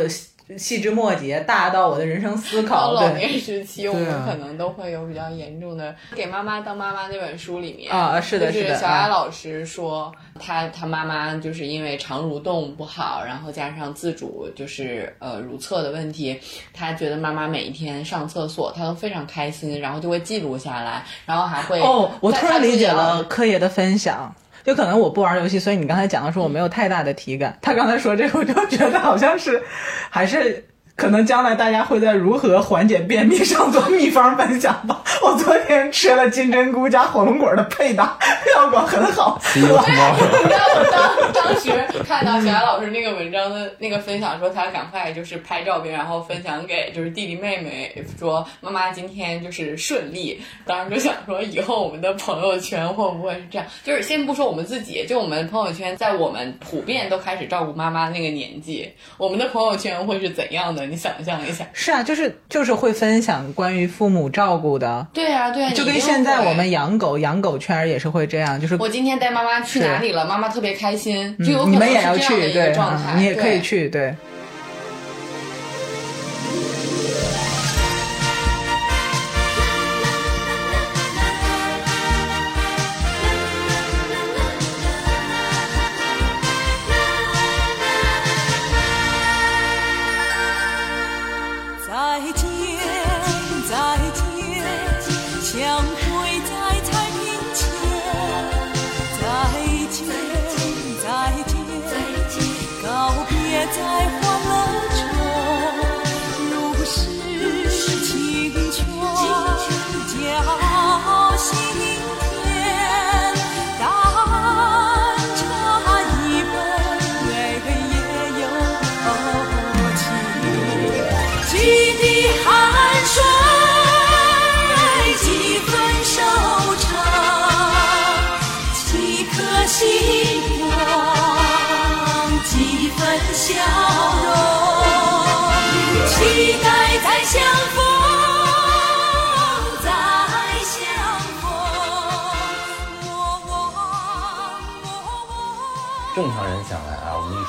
[0.57, 2.93] 细枝末节，大到我的人生思考。
[2.93, 5.95] 老年时期，我们可能都会有比较严重的。
[6.15, 8.77] 给妈妈当妈妈那本书里面啊，是的，是的。
[8.77, 16.39] 小雅老师说，她她妈妈就是因为肠蠕动不好，然后加上自主就是呃如厕的问题，
[16.73, 24.33] 她觉得妈妈每一天上厕所，她都非常开心，然后就会记录下来，然后还会哦，我突然理解了柯爷的分享。
[24.63, 27.57] 就可能我不玩游戏，所以你刚才讲的时候我没有太大的体感。
[27.61, 29.61] 他刚才说这个，我就觉得好像是，
[30.09, 30.65] 还是。
[31.01, 35.01] 可能将来大家会在如何缓解便秘上做秘方分享吧。
[35.23, 38.15] 我昨天吃了金针菇加火龙果的配搭，
[38.53, 39.41] 效果很好。
[39.55, 41.71] 你知道我当当时
[42.07, 50.39] 看到小雅老师那个文章的那个分享，说他赶快就是拍照片，然后分享给就是弟弟妹妹，说妈妈今天就是顺利。
[50.67, 53.67] 当时就想说，以后我们的朋友圈会不会是这样？
[53.83, 60.90] 就是先不说我们自己，就我们朋友圈，在我们普遍都开始照顾妈妈那个年纪，我们的朋友圈会是怎样的？
[60.91, 72.75] 你想象一下，是啊，就是就是会分享关于父母照顾的，对啊，对，就跟现在我们养狗养狗圈也是会这样，就是我今天带妈妈去哪里了，妈妈特别开心，就有可能你们也要去，对，
[73.15, 74.01] 你也可以去，对。
[74.01, 74.30] 正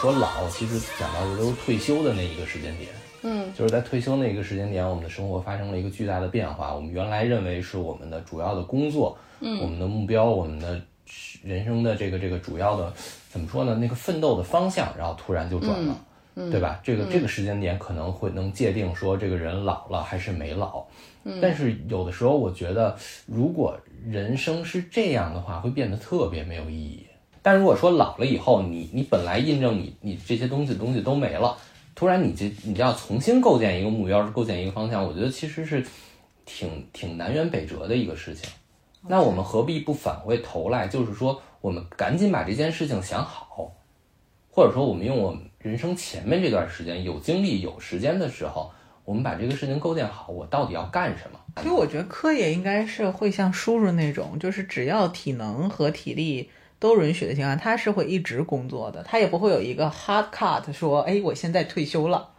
[0.02, 2.90] 说老，其实讲到的都是退休的那一个时间点。
[3.22, 6.74] 嗯，就是在退休那个时间点，我们的生活发生了一个巨大的变化。
[6.74, 10.82] 我们原来认为是我们的主要的工作，嗯，我们的目标，我们的
[11.44, 12.92] 人生的这个这个主要的
[13.30, 13.76] 怎么说呢？
[13.76, 15.96] 那个奋斗的方向，然后突然就转了，
[16.34, 16.80] 对吧？
[16.82, 20.84] 这个这个时间点可能会能界定说这个人老了还是没老。
[21.22, 27.06] 嗯，但是有的时候我觉得，如果人生是这样的话，会变得特别没有意义。
[27.42, 31.56] 但如果说老了以后，你你本来印证你你这些东西东西都没了，
[31.94, 35.84] 突然你这你就要重新构建一个目标，构建一个方向，我觉得其实是
[36.46, 38.48] 挺挺南辕北辙的一个事情。
[39.08, 43.72] 那我们何必不返回头来，就是说我们赶紧把这件事情想好，
[44.48, 48.70] 或者说我们用我们人生前面这段时间有精力有时间的时候，
[49.04, 51.40] 我们把这个事情构建好，我到底要干什么？
[51.60, 56.48] 所以我觉得科也应该是会像叔叔那种，就是只要体能和体力。
[56.82, 62.30] 都允许的情况下，他是会一直工作的，他也不会有一个 hard cut 说，哎，我现在退休了。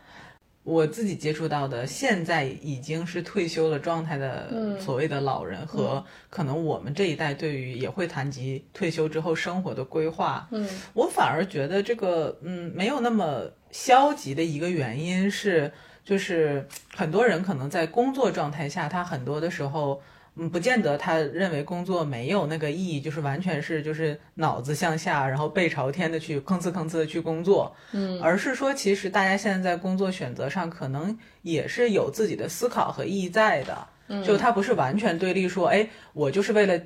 [0.63, 15.71] 我自己接触到的，现在已经是退休了状态的所谓的老人，和可能我们这一代对于也会谈及退休之后生活的规划，嗯，我反而觉得这个，嗯，没有那么消极的一个原因是，
[16.03, 20.01] 就是很多人可能在工作状态下，他很多的时候。
[20.35, 36.79] 嗯，不见得他认为工作没有那个意义，就是完全是就是脑子向下，然后背朝天的去吭哧吭哧的去工作，嗯，而是说其实大家现在在工作选择上可能也是有自己的思考和意义在的，就他不是完全对立说，哎，我就是为了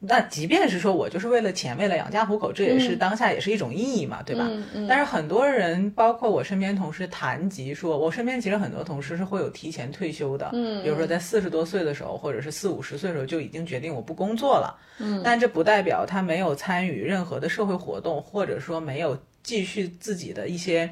[0.00, 4.48] 那即便是说我就是为了钱，为了养家糊口，这也是当下也是一种意义嘛，对吧？
[4.88, 20.88] 但是很多人，包括我身边同事谈及说，我身边其实很多同事是会有提前退休的，嗯，比如说在四十多岁的时候，或者是四五十岁的时候就已经决定我不工作了，嗯，但这不代表他没有参与任何的社会活动，或者说没有继续自己的一些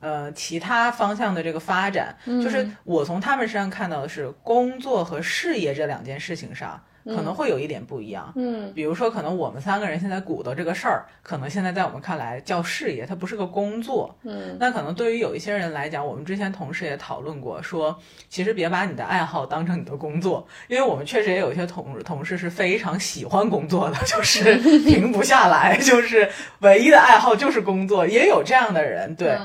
[0.00, 2.14] 呃其他方向的这个发展。
[2.26, 6.78] 就是我从他们身上看到的是，工作和事业这两件事情上。
[7.04, 26.28] 可能会有一点不一样，嗯，比如说，可能我们三个人现在鼓捣这个事儿，可能现在在我们看来叫事业，它不是个工作，嗯，那可能对于有一些人来讲，我们之前同事也讨论过，说其实别把你的爱好当成你的工作，因为我们确实也有一些同同事是非常喜欢工作的，就是 停不下来，就是
[26.60, 29.36] 唯一的爱好就是工作，也有这样的人，对，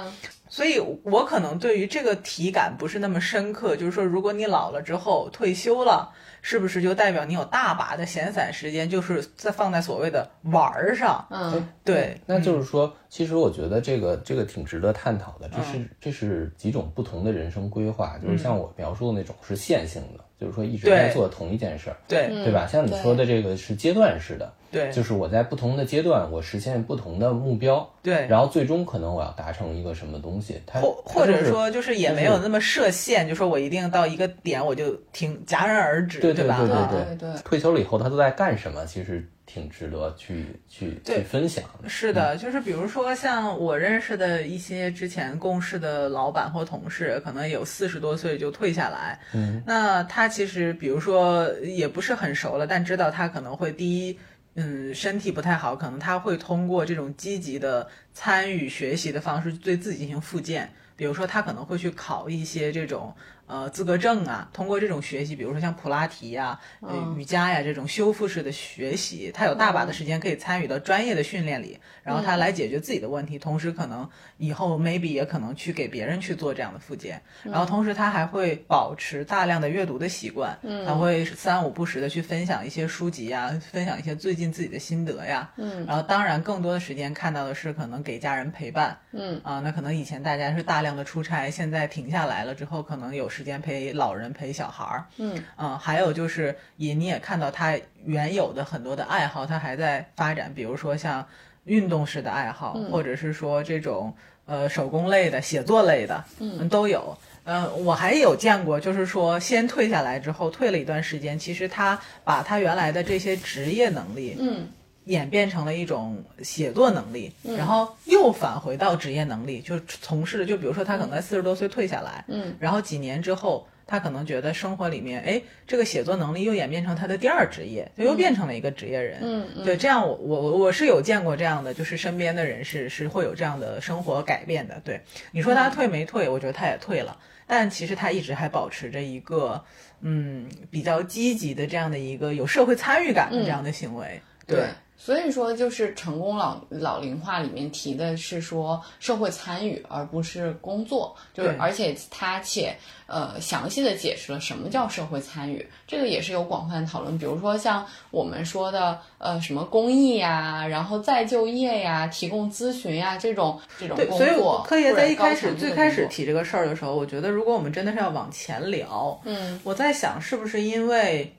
[0.50, 6.12] 所以我可能对于这个体感不是那么深刻，就是说，如果你老了之后退休了。
[6.40, 11.28] 是不是就代表你有大把的闲散时间，就是在放在所谓的玩儿上？
[11.30, 15.50] 嗯，对，那就是说，其实我觉得这个这个挺值得探讨的。
[15.50, 22.68] 这是这是几种不同的人生规划，就是像我描述的那种是线性的，就是说一直在做同一件事儿，对对吧？
[22.68, 24.54] 像你说的这个是阶段式的。
[24.70, 27.90] 对，就是我在不同的阶段，我实现不同的目标。
[28.04, 36.58] 对，然后最终可能我要达成一个什么东西，或或者说就是也没有那么设限，就说我一定到一个点我就停戛然而止，对吧？
[36.60, 37.42] 对对对对。
[37.44, 38.86] 退休了以后他都在干什么？
[38.86, 41.64] 其实挺值得去去去分享。
[41.88, 49.20] 是的，就是比如说像我认识的一些之前共事的老板或同事，可能有四十多岁就退下来。
[49.34, 54.20] 嗯，那他其实比如说也不是很熟了，但知道他可能会第一。
[54.60, 60.68] 嗯，身体不太好，可能他会通过这种积极的参与学习的方式，对自己进行复健。
[60.98, 63.16] 比如说，他可能会去考一些这种。
[63.50, 93.28] 呃，资格证啊，通过这种学习，比如说像普拉提呀、呃瑜伽呀这种修复式的学习，他有大把的时间可以参与到专业的训练里，然后他来解决自己的问题，同时可能以后 maybe 也可能去给别人去做这样的复健，然后同时他还会保持大量的阅读的习惯，他会三五不时的去分享一些书籍呀，分享一些最近自己的心得呀，嗯，然后当然更多的时间看到的是可能给家人陪伴，嗯啊，那可能以前大家是大量的出差，现在停下来了之后，可能有。
[93.38, 101.24] 时间陪老人陪小孩儿，嗯嗯，还有就是也你也看到他原有的很多的爱好，他还在发展，比如说像
[101.66, 104.12] 运动式的爱好，或者是说这种
[104.46, 107.16] 呃手工类的、写作类的，嗯都有。
[107.44, 114.68] 嗯，我还有见过，就是说先退下来之后，退了一段时间，其实他把他原来的这些职业能力，嗯。
[115.08, 134.80] 演变成了一种写作能力，然后又返回到职业能力，就从事就比如说他可能在四十多岁退下来，嗯，然后几年之后，他可能觉得生活里面，哎，这个写作能力又演变成他的第二职业，就又变成了一个职业人，嗯，对，这样我我我是有见过这样的，就是身边的人是是会有这样的生活改变的。
[134.84, 135.00] 对，
[135.32, 136.28] 你说他退没退？
[136.28, 137.18] 我觉得他也退了，
[137.48, 139.64] 但其实他一直还保持着一个
[140.02, 144.66] 嗯比较积极的这样的一个有社会参与感的这样的行为，对。
[145.00, 151.16] 所以说，就是成功老老龄化里面提的是说社会参与，而不是工作。
[151.36, 157.16] 就是而且他且呃详细的解释了什么叫社会参与，这个也是有广泛讨论。
[157.18, 164.18] 比如说像我们说的呃什么公益呀，然后再就业呀，提供咨询呀这种这种工作。
[164.18, 171.34] 所以柯爷在一开始最开始提这个事儿的时候，我觉得如果我们真的是要往前聊，嗯，我在想是不是因为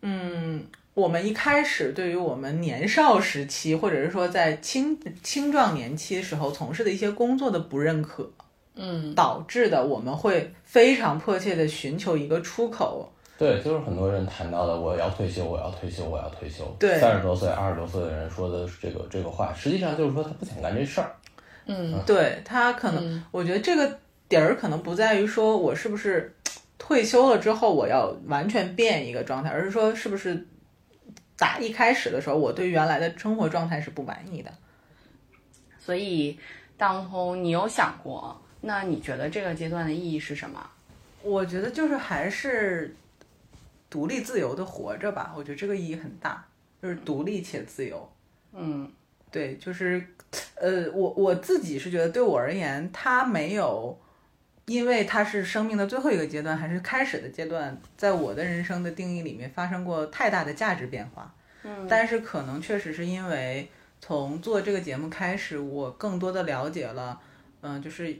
[0.00, 0.64] 嗯。
[0.94, 8.30] 我们一开始对于我们年少时期，或者是说在青青壮年期的时候从事的一些工作的不认可，
[8.76, 13.10] 嗯，导致的我们会非常迫切的寻求一个出口。
[13.36, 16.64] 对，就是很多人谈到的，我要退休，我要退休，我要退休。
[16.78, 21.10] 对，三十多岁、二十多岁的人说的这个这个话，实际上就是说他不想干这事儿。
[21.66, 26.32] 嗯，对他可能，我觉得这个底儿可能不在于说我是不是
[26.78, 30.46] 退休了之后我要完全变一个状态，而是说是不是。
[31.36, 34.52] 打一开始的时候，我对原来的生活状态是不满意的，
[35.78, 36.38] 所以
[36.76, 40.70] 当通，你有想过，那你觉得这个阶段的意义是什么？
[41.22, 42.94] 我觉得就是还是
[43.90, 45.34] 独立自由的活着吧。
[45.36, 46.46] 我觉得这个意义很大，
[46.80, 48.08] 就是独立且自由。
[48.52, 48.90] 嗯，
[49.30, 50.06] 对，就是，
[50.54, 53.98] 呃，我我自己是觉得，对我而言，他没有。
[54.66, 61.34] 因为它是生命的最后一个阶段，还是开始的阶段，在我的人生的定义里面发生过太大的价值变化。
[61.62, 63.68] 嗯，但是可能确实是因为
[64.00, 67.20] 从做这个节目开始，我更多的了解了，
[67.60, 68.16] 嗯，就是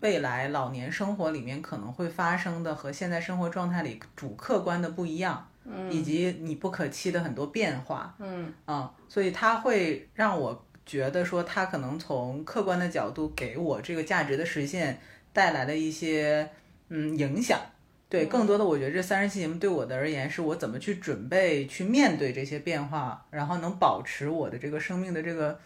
[0.00, 5.48] 未来老年生活里面可能会发生的和现在生活状态里主客观的不一样。
[5.90, 14.96] 以及你不可期的很多变化，嗯啊，所以它会让我觉得说，它可能从客观的角度给我这个价值的实现
[15.36, 16.48] 带来的一些
[16.88, 17.60] 嗯影响。
[18.08, 25.58] 对，更多的我觉得这三十期节目对我的而言，是我怎么去准备、去面对这些变化，然后能保持我的这个生命的这个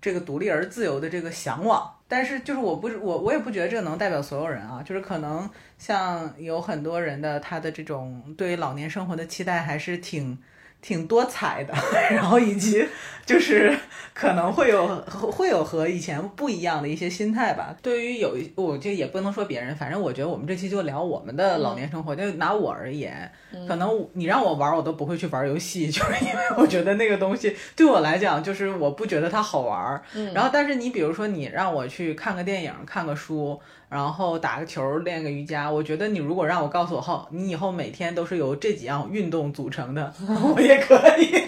[0.00, 1.92] 这个独立而自由的这个向往。
[2.06, 10.38] 但是就是我不我我也不觉得这个能代表所有人啊，就是可能像有很多人的他的这种对于老年生活的期待还是挺。
[10.82, 11.74] 挺多彩的，
[12.14, 12.86] 然后以及
[13.26, 13.76] 就是
[14.14, 17.76] 可能会有会有和以前不一样的一些心态吧。
[17.82, 22.14] 对于有一，我就也不能说别人，反正我觉得我们这期就聊我们的老年生活。
[22.14, 23.30] 就拿我而言，
[23.68, 30.00] 可能你让我玩，我都不会去玩游戏， 就是因为我觉得那个东西对我来讲，就是我不觉得它好玩。
[30.32, 33.60] 然后，但是你比如说，你让我去看个电影、看个书。
[33.88, 35.70] 然后打个球，练个瑜伽。
[35.70, 40.12] 我觉得你如果让我告诉我后，你以后每天都是由这几样运动组成的，
[40.56, 41.46] 我也可以。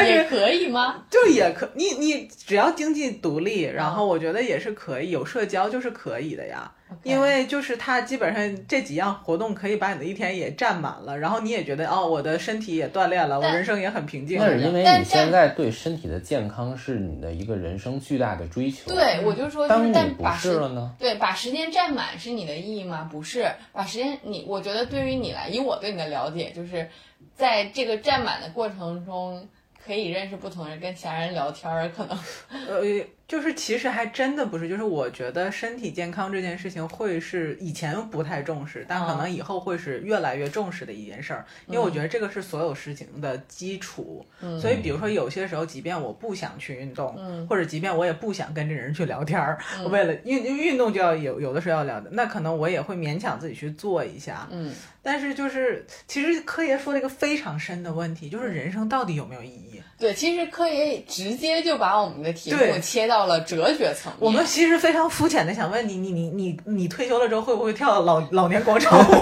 [0.00, 1.04] 但是也可以吗？
[1.10, 6.72] 就也可，你你只要经济独立，然后我觉得也是可以，有社交就是可以的呀。
[7.04, 14.40] 因为就是他基本上这几样活动可以把你的一天也占满了，然后你也觉得哦，我的身体也锻炼了，我人生也很平静。
[14.40, 18.90] 那是因为你现在对身体的健康是你的一个人生巨大的追求。
[18.90, 20.92] 对，我就说，当你不是了呢？
[20.98, 23.08] 对，把时间占满是你的意义吗？
[23.08, 26.88] 不是，把时间你，我觉得对于你来，以我对你的了解，就是
[27.36, 29.46] 在这个占满的过程中，
[29.90, 32.16] 可以认识不同人，跟其他人聊天儿，可能。
[33.30, 41.46] 就是其实还真的不是，就是我觉得身体健康这件事情会是以前不太重视，但可能以后会是越来越重视的一件事儿。
[41.68, 44.26] 因为我觉得这个是所有事情的基础。
[44.60, 49.56] 所以比如说有些时候，即便我不想去运动，或者即便我也不想跟这人去聊天儿，
[49.88, 54.48] 为了运运动就要有有的时候要聊的，那可能我也会勉强自己去做一下。
[54.50, 54.74] 嗯。
[55.02, 59.80] 但是就是其实柯爷说了一个非常深的问题，就是人生到底有没有意义？
[59.98, 63.19] 对，其实柯爷直接就把我们的题目切到。
[63.20, 69.12] 到了哲学层面，我们其实非常肤浅的想问你，你你你你退休了之后会不会跳老老年广场舞？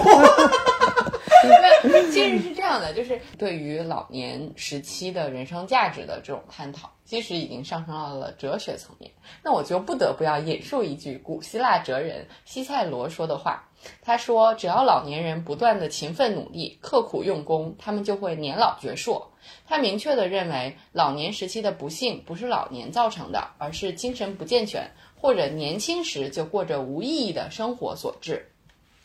[2.09, 9.09] 其实是这样的，就是对于老年时期的人生价值的这种探讨，其实已经上升到了哲学层面。
[9.43, 13.63] 那我就不得不要引述一句古希腊哲人西塞罗说的话，
[14.03, 19.23] 他说：“只要老年人不断的勤奋努力、刻苦用功，他们就会年老矍铄。”
[19.65, 28.45] 他明确地认为，老年时期的不幸不是老年造成的，而是精神不健全或者年轻时就过着无意义的生活所致。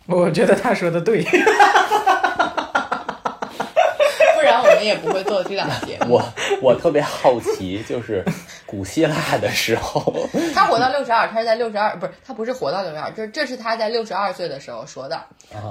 [0.07, 1.25] 我觉得他说的对，
[4.55, 6.15] 然我们也不会做这档节目。
[6.15, 6.25] 我
[6.63, 8.25] 我特别好奇，就是
[8.65, 10.15] 古希腊的时候，
[10.55, 15.21] 他活到六十二，他是在六十二，不是他不是活到六十二，这这是他在六十二岁的时候说的。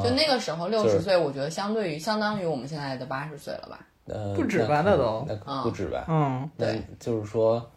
[0.03, 3.79] 就那个时候六十岁，我觉得相对于相当于我们现在的八十岁了吧。
[4.05, 4.81] 呃，不止吧？
[4.85, 6.05] 那都那不止吧？
[6.09, 7.71] 嗯，对，就是说，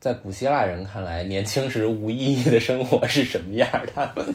[0.00, 3.68] 在古希腊人看来，年轻时无意义的生活是什么样？
[3.94, 4.34] 他们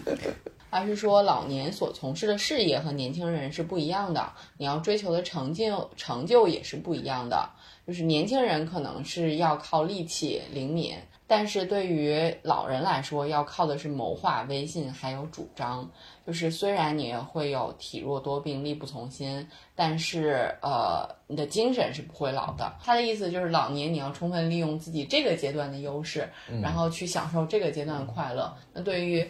[0.73, 7.47] 还是说，老年所从事的事业和年轻人是不一样的，你要追求的成就成就也是不一样的。
[7.85, 10.95] 就是年轻人可能是要靠力气灵敏。
[11.35, 15.89] 但是对于老人来说，要靠的是谋划、威信，还有主张。
[16.27, 22.71] 就是虽然你会有体弱多病、力不从心，但是呃，你的精神是不会老的。
[22.83, 26.29] 他的意思就是，老年你要充分利用自己这个阶段的优势，
[26.61, 28.55] 然后去享受这个阶段的快乐。
[28.71, 29.27] 那对于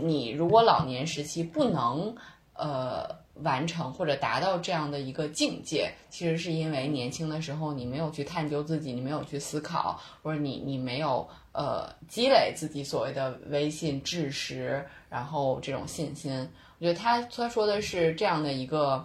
[0.00, 2.16] 你，如果老年时期不能
[2.54, 3.22] 呃。
[3.42, 16.48] 完成或者达到这样的一个境界，其实是因为年轻的时候你没有去探究自己，你没有去思考，或者你你没有呃积累自己所谓的威信、知识，然后这种信心。
[16.78, 19.04] 我觉得他他说的是这样的一个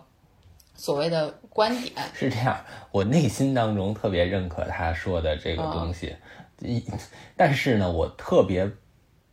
[0.76, 1.94] 所谓的观点。
[2.14, 6.16] 是这样，我内心当中特别认可他说的这个东西，
[6.60, 6.84] 一
[7.36, 8.70] 但是呢，我特别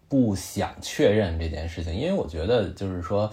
[0.09, 3.31] 不想确认这件事情，因为我觉得就是说。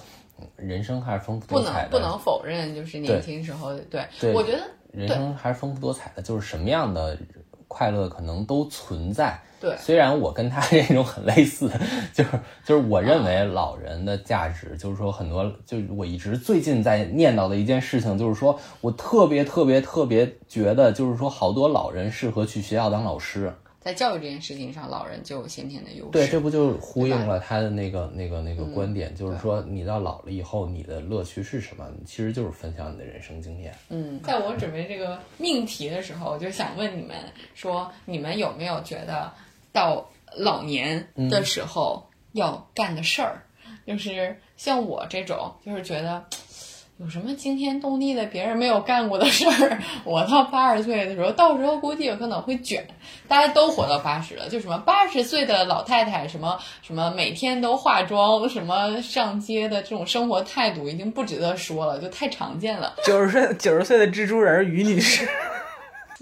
[0.56, 7.18] 人生还是丰富多彩的，不能不能否认，就是年轻时候对，我觉得人生还是丰富多彩的，就是什么样的
[7.68, 9.40] 快乐可能都存在。
[9.60, 11.72] 对，虽然我跟他这种很类似，
[12.14, 12.32] 就是
[12.66, 23.54] 就是我认为老人的价值，就是说很多，就是我一直最近在念叨的一件事情，就是说我特别特别特别觉得，就是说好多老人适合去学校当老师。
[23.84, 26.12] 在教育这件事情上，老人就有先天的优势。
[26.12, 31.86] 对，这不就呼应了他的那个、那个、那个观点，就是说，你到老了以后，你的乐趣是什么？
[32.06, 33.76] 其实就是分享你的人生经验。
[33.90, 37.16] 嗯，在我准备这个命题的时候，我就想问你们
[37.54, 39.32] 说，你们有没有觉得
[39.74, 43.44] 到老年的时候要干的事儿？
[43.86, 46.24] 就是像我这种，就是觉得
[46.98, 49.80] 有什么惊天动地的别人没有干过的事儿？
[50.06, 52.86] 我到八十岁的时候，到时候估计有可能会卷。
[53.28, 62.94] 大家都活到八十了，就什么八十岁的老太太，什么什么每天都化妆，什么上街的这种生活态度，已经不值得说了，就太常见了。
[63.04, 65.28] 九十岁九十岁的蜘蛛人于女士。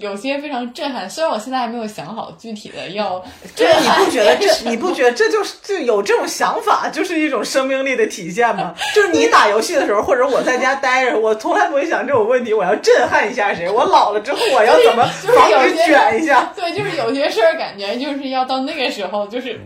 [0.02, 3.24] 有些非常震撼，虽然我现在还没有想好具体的要。
[3.56, 8.74] 这你不觉得这你不觉得这就是就有这种想法，就是一种生命力的体现吗？
[8.94, 13.70] 就是你打游戏的时候，或者我在家待着，我从来不会想这种问题，我要震撼一下谁？
[13.70, 16.52] 我老了之后我要怎么防止卷一下？
[16.58, 19.60] 对，就是有些事儿感觉就是要到那个时候，就是。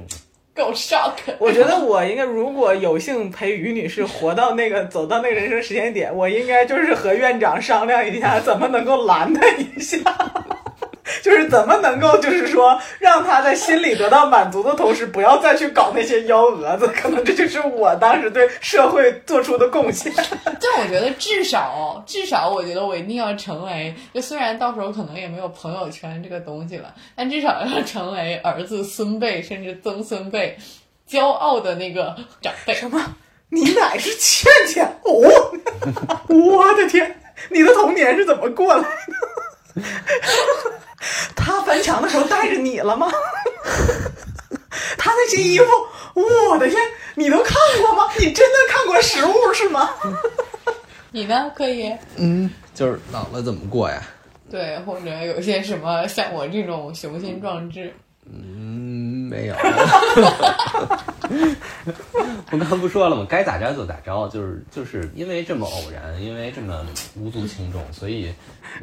[0.56, 1.12] 够 shock！
[1.38, 10.00] 我觉得我应该，如果有幸陪于女士活到那个 走到那个人生时间点，我应该就是和院长商量一下，怎么能够拦她一下。
[11.22, 16.88] 就是怎么能够，就是说让他在心里得到满足的同时，不要再去搞那些幺蛾子。
[16.88, 20.12] 可能这就是我当时对社会做出的贡献。
[20.44, 30.58] 但我觉得，至少至少，我觉得我一定要成为，就虽然到时候可能也没有朋友圈这个东西了，但至少要成为儿子、孙辈甚至曾孙辈
[31.10, 32.74] 骄傲的那个长辈。
[32.74, 33.16] 什么？
[33.50, 34.86] 你奶是倩倩？
[35.04, 35.12] 哦，
[36.28, 37.22] 我的天！
[37.50, 38.82] 你的童年是怎么过来
[39.76, 39.84] 的？
[41.36, 43.12] 他翻墙的时候带着你了吗？
[44.98, 45.66] 他那些衣服，
[46.50, 46.78] 我的天，
[47.16, 48.12] 你都看过吗？
[48.20, 49.90] 你真的看过实物是吗？
[51.12, 51.52] 你呢？
[51.56, 51.92] 可以？
[52.18, 54.02] 嗯，就是老了怎么过呀？
[54.50, 57.94] 对，或者有些什么像我这种雄心壮志。
[58.26, 58.65] 嗯，
[59.36, 59.56] 没有。
[62.52, 63.26] 我刚不说了吗？
[63.28, 68.32] 该咋着就咋着，就是就是因为这么偶然，因为这么无足轻重，所以。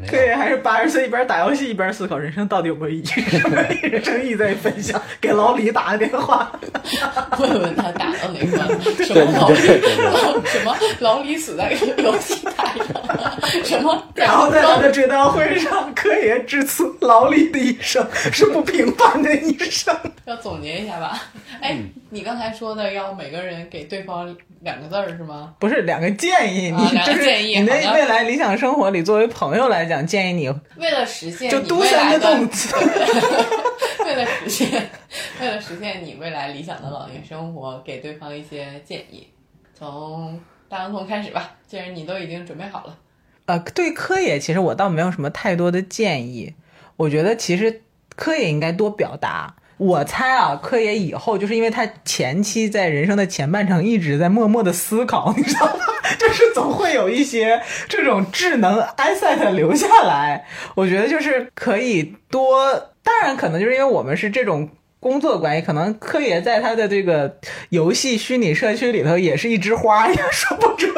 [0.08, 3.04] 对，还是八十岁一边打游戏一边思考人生到底有没有意义？
[3.04, 5.00] 什么人生意义在分享？
[5.20, 6.50] 给老李打个电话，
[7.38, 8.46] 问问他打到哪个
[9.04, 9.56] 什么老李？
[10.46, 13.64] 什么老李死在游戏台上？
[13.64, 14.02] 什么？
[14.14, 19.94] 然后在他的追悼会上，柯爷致辞：老李的一生是不平凡的一生。
[20.24, 21.22] 要总结一下吧？
[21.60, 21.78] 哎，
[22.10, 25.54] 你刚才说的要每个人给对方两个字儿是吗？
[25.58, 32.74] 不是两个建议，你就是你的未来理想生活里，作为朋友来讲，建议你为了实现就多三个动词，
[34.04, 34.90] 为了实现，
[35.40, 39.28] 为了实现你未来理想的老年生活，给对方一些建议。
[39.74, 42.98] 从大洋葱开始吧，既然你都已经准备好了。
[43.46, 46.54] 呃，对科野，其实我倒没有什么太多的建议。
[46.96, 47.82] 我觉得其实
[48.14, 49.56] 科野应该多表达。
[49.78, 55.72] 我猜啊，柯爷以后就是因为他前期在人生的前半程一直在默默的思考，你知道吗？
[56.18, 60.46] 就是总会有一些这种智能 asset 留下来。
[60.76, 64.68] 我觉得就是可以多，当然可能就是因为我们是这种
[65.00, 67.38] 工作关系，可能柯爷在他的这个
[67.70, 70.92] 游戏虚拟社区里头也是一枝花，也说不准。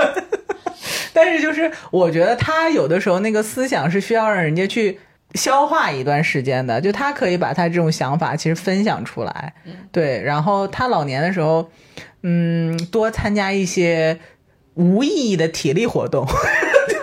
[1.15, 4.99] 但是就是我觉得他有的时候那个思想是需要让人家去。
[5.35, 9.55] 消化一段时间的，就他可以把他这种想法其实分享出来，
[9.93, 11.69] 对，然后他老年的时候，
[12.23, 14.19] 嗯，多参加一些
[14.75, 16.27] 无意义的体力活动。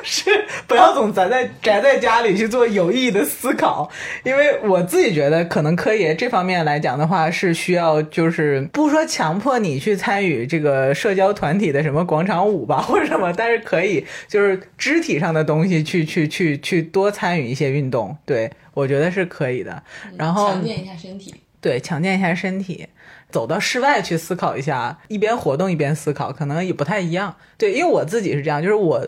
[0.04, 3.90] 是不要总宅在宅在家里去做有意义的思考，
[4.24, 19.84] 因为我自己觉得可能科研这方面来讲的话是需要，就是不说强迫你去参与这个社交团体的什么广场舞吧 或者什么，但是可以就是肢体上的东西去去去去多参与一些运动，对我觉得是可以的。
[20.18, 22.88] 然后强健一下身体，对，强健一下身体，
[23.30, 27.36] 走到室外去思考一下，一边活动一边思考，可能也不太一样。
[27.58, 29.08] 对，因为我自己是这样，就是我。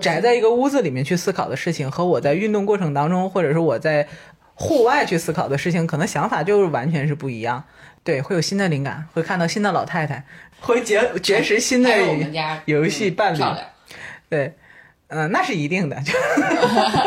[0.00, 4.06] 宅在一个屋子里面去思考的事情，和我在运动过程当中，或者是我在
[4.54, 7.64] 户外去思考的事情，可能想法就是完全是不一样。
[8.04, 10.24] 对，会有新的灵感，会看到新的老太太，
[10.60, 11.90] 会结结识新的
[12.66, 13.42] 游戏伴侣。
[14.28, 14.54] 对，
[15.08, 15.96] 嗯，那是一定的。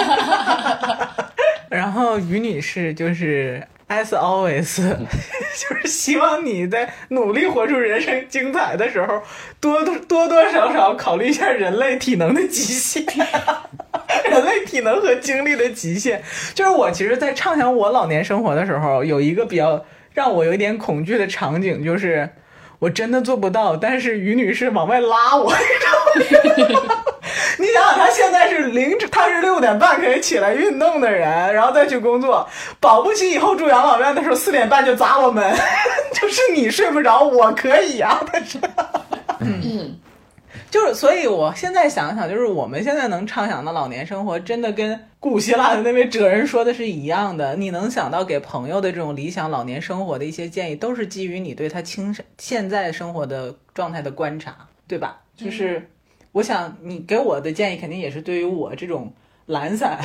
[1.70, 3.66] 然后于女士就是。
[3.92, 9.22] As always， 就是希望你在努力活出人生精彩的时候，
[9.60, 13.04] 多多多多少少考虑一下人类体能的极限，
[14.32, 16.24] 人类体能和精力的极限。
[16.54, 19.84] 就是我其实，在畅想我老年生活的时候，有一个比较
[20.14, 22.30] 让我有一点恐惧的场景，就是
[22.82, 25.54] 我真的做不到，但是于女士往外拉我，
[26.18, 27.04] 你知道吗？
[27.60, 35.56] 你想想，他现在是凌晨，他是六点半可以起来运动的人，然后再去工作，保不齐以后住养老院的时候四点半就砸我们，
[36.20, 38.20] 就是你睡不着，我可以啊。
[38.34, 38.58] 但是，
[39.42, 39.96] 嗯，
[40.72, 47.56] 就是，所以我现在想想，就是我们现在能畅想的老年生活，真的跟古希腊的那位哲人说的是一样的。
[47.56, 54.56] 你能想到给朋友的这种理想老年生活的一些建议，都是基于你对他亲身现在生活的状态的观察，
[54.88, 55.22] 对吧？
[55.36, 55.88] 就是。
[56.34, 59.12] 我想你给我的建议肯定也是对于我这种
[59.48, 60.00] 懒散、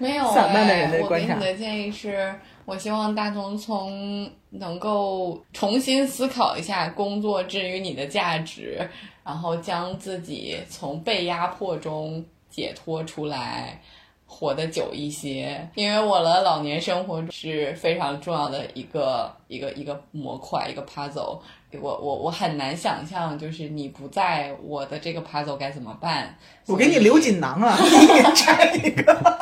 [0.00, 1.34] 没有散漫的人的观察。
[1.34, 2.34] 我给你的建议是，
[2.66, 8.86] 我希望大聪聪能够重新思考一下工作之于你的价值，
[9.24, 13.80] 然后将自己从被压迫中解脱出来。
[14.28, 21.38] 活得久一些，因为我的老年生活是非常重要的一个一个一个模块，一个 puzzle。
[21.80, 26.36] 我我我很难想象，就是你不在我的这个 puzzle 该怎么办。
[26.66, 29.35] 我给你留锦囊啊，一人拆一个。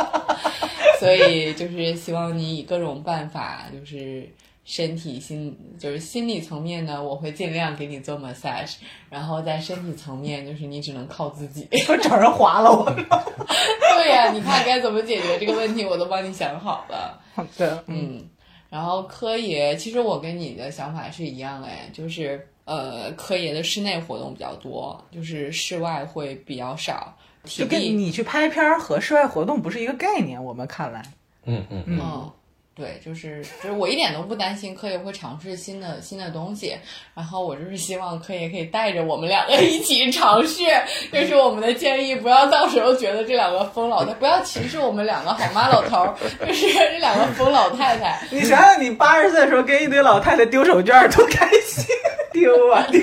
[1.05, 4.29] 所以就是希望你以各种办法，就是。
[4.67, 8.77] 身体心就是心理层面呢，我会尽量给你做 massage，
[9.11, 11.69] 然后在身体层面，就是你只能靠自己。
[11.87, 12.87] 我 找人划了我。
[12.91, 17.21] 对呀，你看该怎么解决这个问题，我都帮你想好了。
[17.35, 18.27] 好的，嗯。
[18.71, 27.15] 然后科爷，其实我跟你的想法是一样哎，就是呃，科爷的室内活动比较多，就是室外会比较少。
[27.45, 31.03] 就跟你去拍片儿和室外活动不是一个概念，我们看来。
[31.45, 32.31] 嗯嗯嗯。
[32.77, 36.77] 对，就是就是我一点都不担心科爷会尝试新的新的东西，
[37.15, 40.65] 然后我就是希望科爷可以带着我们两个一起尝试，
[41.13, 48.21] 这是我们的建议，不要到时候觉得这两个疯老太，不要歧视我们两个好吗，老头儿， 就是这两个疯老太太。
[48.29, 51.87] 你想想，你八十岁的时候跟一堆老太太丢手绢多开心，
[52.33, 53.01] 丢啊丢。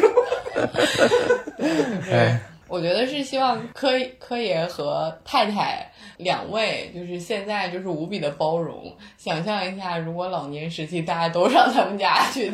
[2.11, 2.37] 哎，
[2.71, 5.85] 我觉得是希望科科爷和太太。
[6.17, 12.51] 两位就是现在就是无比的包容，想象一下，如果老年时期大家都上他们家去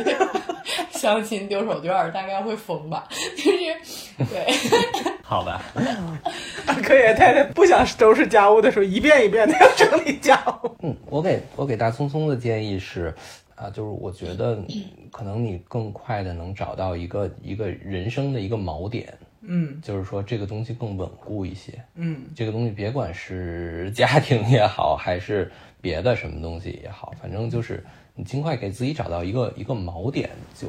[0.90, 3.06] 相亲丢手绢，大概会疯吧？
[3.36, 4.48] 就是对，
[5.22, 5.62] 好吧。
[6.82, 10.72] 科爷，太太不想收拾家务的时候，一遍一遍的要整理家务。
[10.82, 13.14] 嗯，我给我给大聪聪的建议是，
[13.56, 14.58] 啊，就是我觉得
[15.12, 19.14] 可能你更快的能找到一个一个人生的一个锚点。
[19.50, 21.82] 嗯，就是说这个东西更稳固一些。
[21.96, 25.50] 嗯，这个东西别管是家庭也好，还是
[25.82, 27.84] 别的什么东西也好，反正就是
[28.14, 30.68] 你尽快给自己找到一个一个锚点，就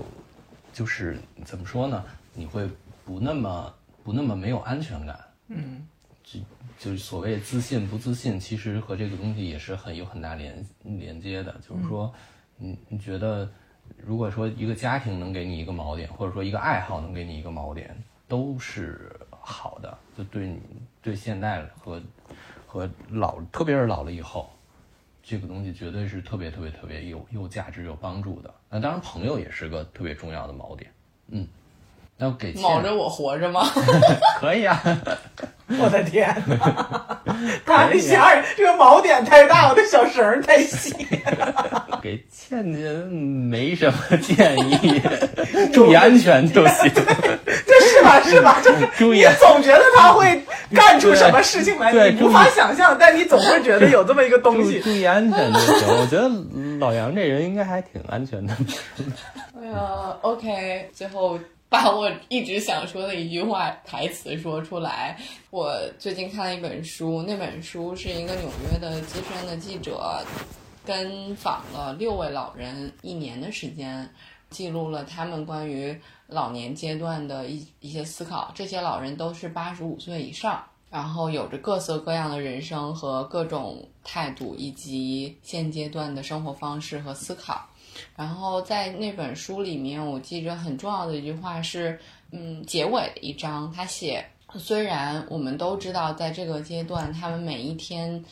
[0.73, 2.05] 就是怎么说呢？
[2.35, 2.69] 你会
[3.05, 3.75] 不那么
[4.05, 5.19] 不那么没有安全感。
[5.49, 5.85] 嗯，
[6.23, 6.39] 就
[6.79, 11.53] 就是所谓自信不自信，其实和这个东西也是很有很大连连接的。
[11.69, 12.15] 就是说，
[12.57, 13.51] 你你觉得，
[13.97, 17.97] 如果说一个家庭能给你一个锚点，或者说一个爱好能给你一个锚点。
[18.29, 20.61] 都是好的，就对你
[21.03, 22.01] 对现代和
[22.67, 24.51] 和老，特别是老了以后，
[25.23, 28.53] 这个东西绝对是特别特别特别有有价值、有帮助的。
[28.69, 30.91] 那当然，朋友也是个特别重要的锚点。
[31.31, 31.49] 嗯，
[32.19, 33.63] 要给锚着我活着吗？
[34.39, 34.81] 可以啊。
[35.81, 36.35] 我的天，
[37.67, 38.43] 太吓人！
[38.57, 40.95] 这个锚点太大，我的小绳太细。
[42.01, 44.99] 给倩倩没什么建议，
[45.71, 46.91] 注意安全就行。
[48.25, 48.61] 这是吧？
[48.63, 48.79] 是吧？
[48.81, 50.43] 就是注意，总觉得他会
[50.75, 54.81] 干出什么事情来，你无法想象，但你总会觉得有这么一个东西。
[54.81, 55.89] 注意安全就行。
[55.89, 56.31] 我觉得
[56.79, 58.57] 老杨这人应该还挺安全的。
[59.61, 61.39] 哎呀，OK，最后。
[61.71, 65.15] 把我一直想说的一句话台词说出来。
[65.51, 70.25] 我最近看了一本书，那本书是一个纽约的资深的记者，
[70.87, 74.09] 跟访了六位老人一年的时间，
[74.51, 78.51] 记录了他们关于老年阶段的一一些思考。
[78.55, 87.67] 这些老人都是八十五岁以上，然后有着各色各样的人生和各种态度，以及现阶段的生活方式和思考。
[88.15, 91.99] 然后在那本书里面，我记着很重要的一句话是，
[92.31, 94.25] 嗯，结尾一章，他写，
[94.55, 98.25] 虽然我们都知道，在这个阶段，他们每一天，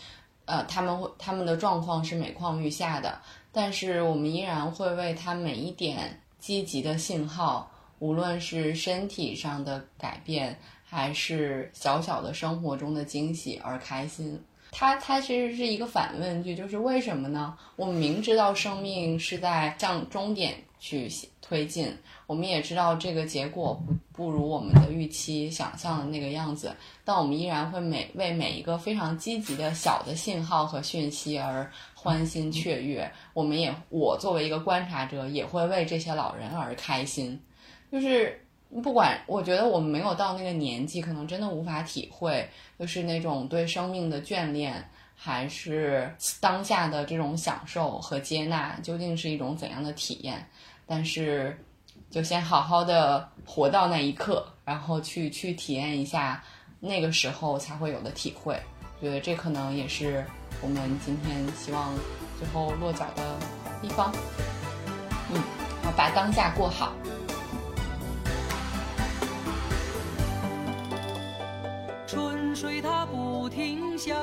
[0.45, 3.21] 呃，他们会他们的状况是每况愈下的，
[3.57, 10.55] 但是我们依然会为他每一点积极的信号，无论是身体上的改变，
[10.85, 14.39] 还是小小的生活中的惊喜而开心。
[14.71, 17.57] 它它其实是一个反问句，就是为什么呢？
[17.77, 21.97] 我们明知道生命是在向终点去推进，
[22.27, 31.71] 我们也知道这个结果不不如我们的预期想象的那个样子，但我们依然会每为每一个非常积极的小的信号和讯息而
[32.07, 33.11] 欢欣雀跃。
[33.35, 37.41] 我们也，我作为一个观察者，也会为这些老人而开心，
[37.91, 38.41] 就是。
[38.83, 42.47] 不管，我觉得我们没有到那个年纪，可能真的无法体会，
[42.77, 44.85] 就是那种对生命的眷恋，
[45.15, 50.45] 还是当下的这种享受和接纳，究竟是一种怎样的体验？
[50.85, 51.57] 但是，
[52.11, 56.43] 就先好好的活到那一刻，然后去去体验一下
[56.81, 58.61] 那个时候才会有的体会。
[59.01, 60.27] 觉得这可能也是
[60.61, 61.93] 我们今天希望
[62.39, 63.23] 最后落脚的
[63.81, 64.13] 地方。
[65.33, 65.41] 嗯，
[65.83, 66.93] 好，把当下过好。
[72.07, 74.17] 春水它不停向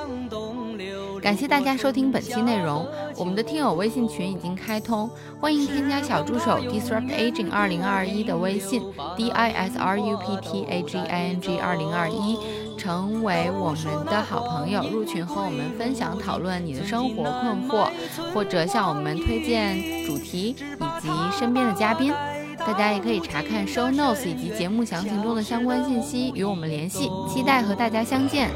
[1.20, 2.86] 感谢大家收听本期内容。
[3.16, 5.08] 我们的听友微信群已经开通，
[5.40, 8.82] 欢迎添加小助手 disrupt aging 二零二一的微信
[9.16, 12.38] d i s r u p t a g i n g 二零二一，
[12.84, 14.82] 成为我们的好朋友。
[14.90, 17.88] 入群和我们分享讨论你的生活困惑，
[18.34, 22.12] 或者向我们推荐主题以及身边的嘉宾。
[22.58, 27.10] 大家也可以查看 show notes 以及节目详情中的相关信息，与我们联系。
[27.26, 28.50] 期待和大家相见。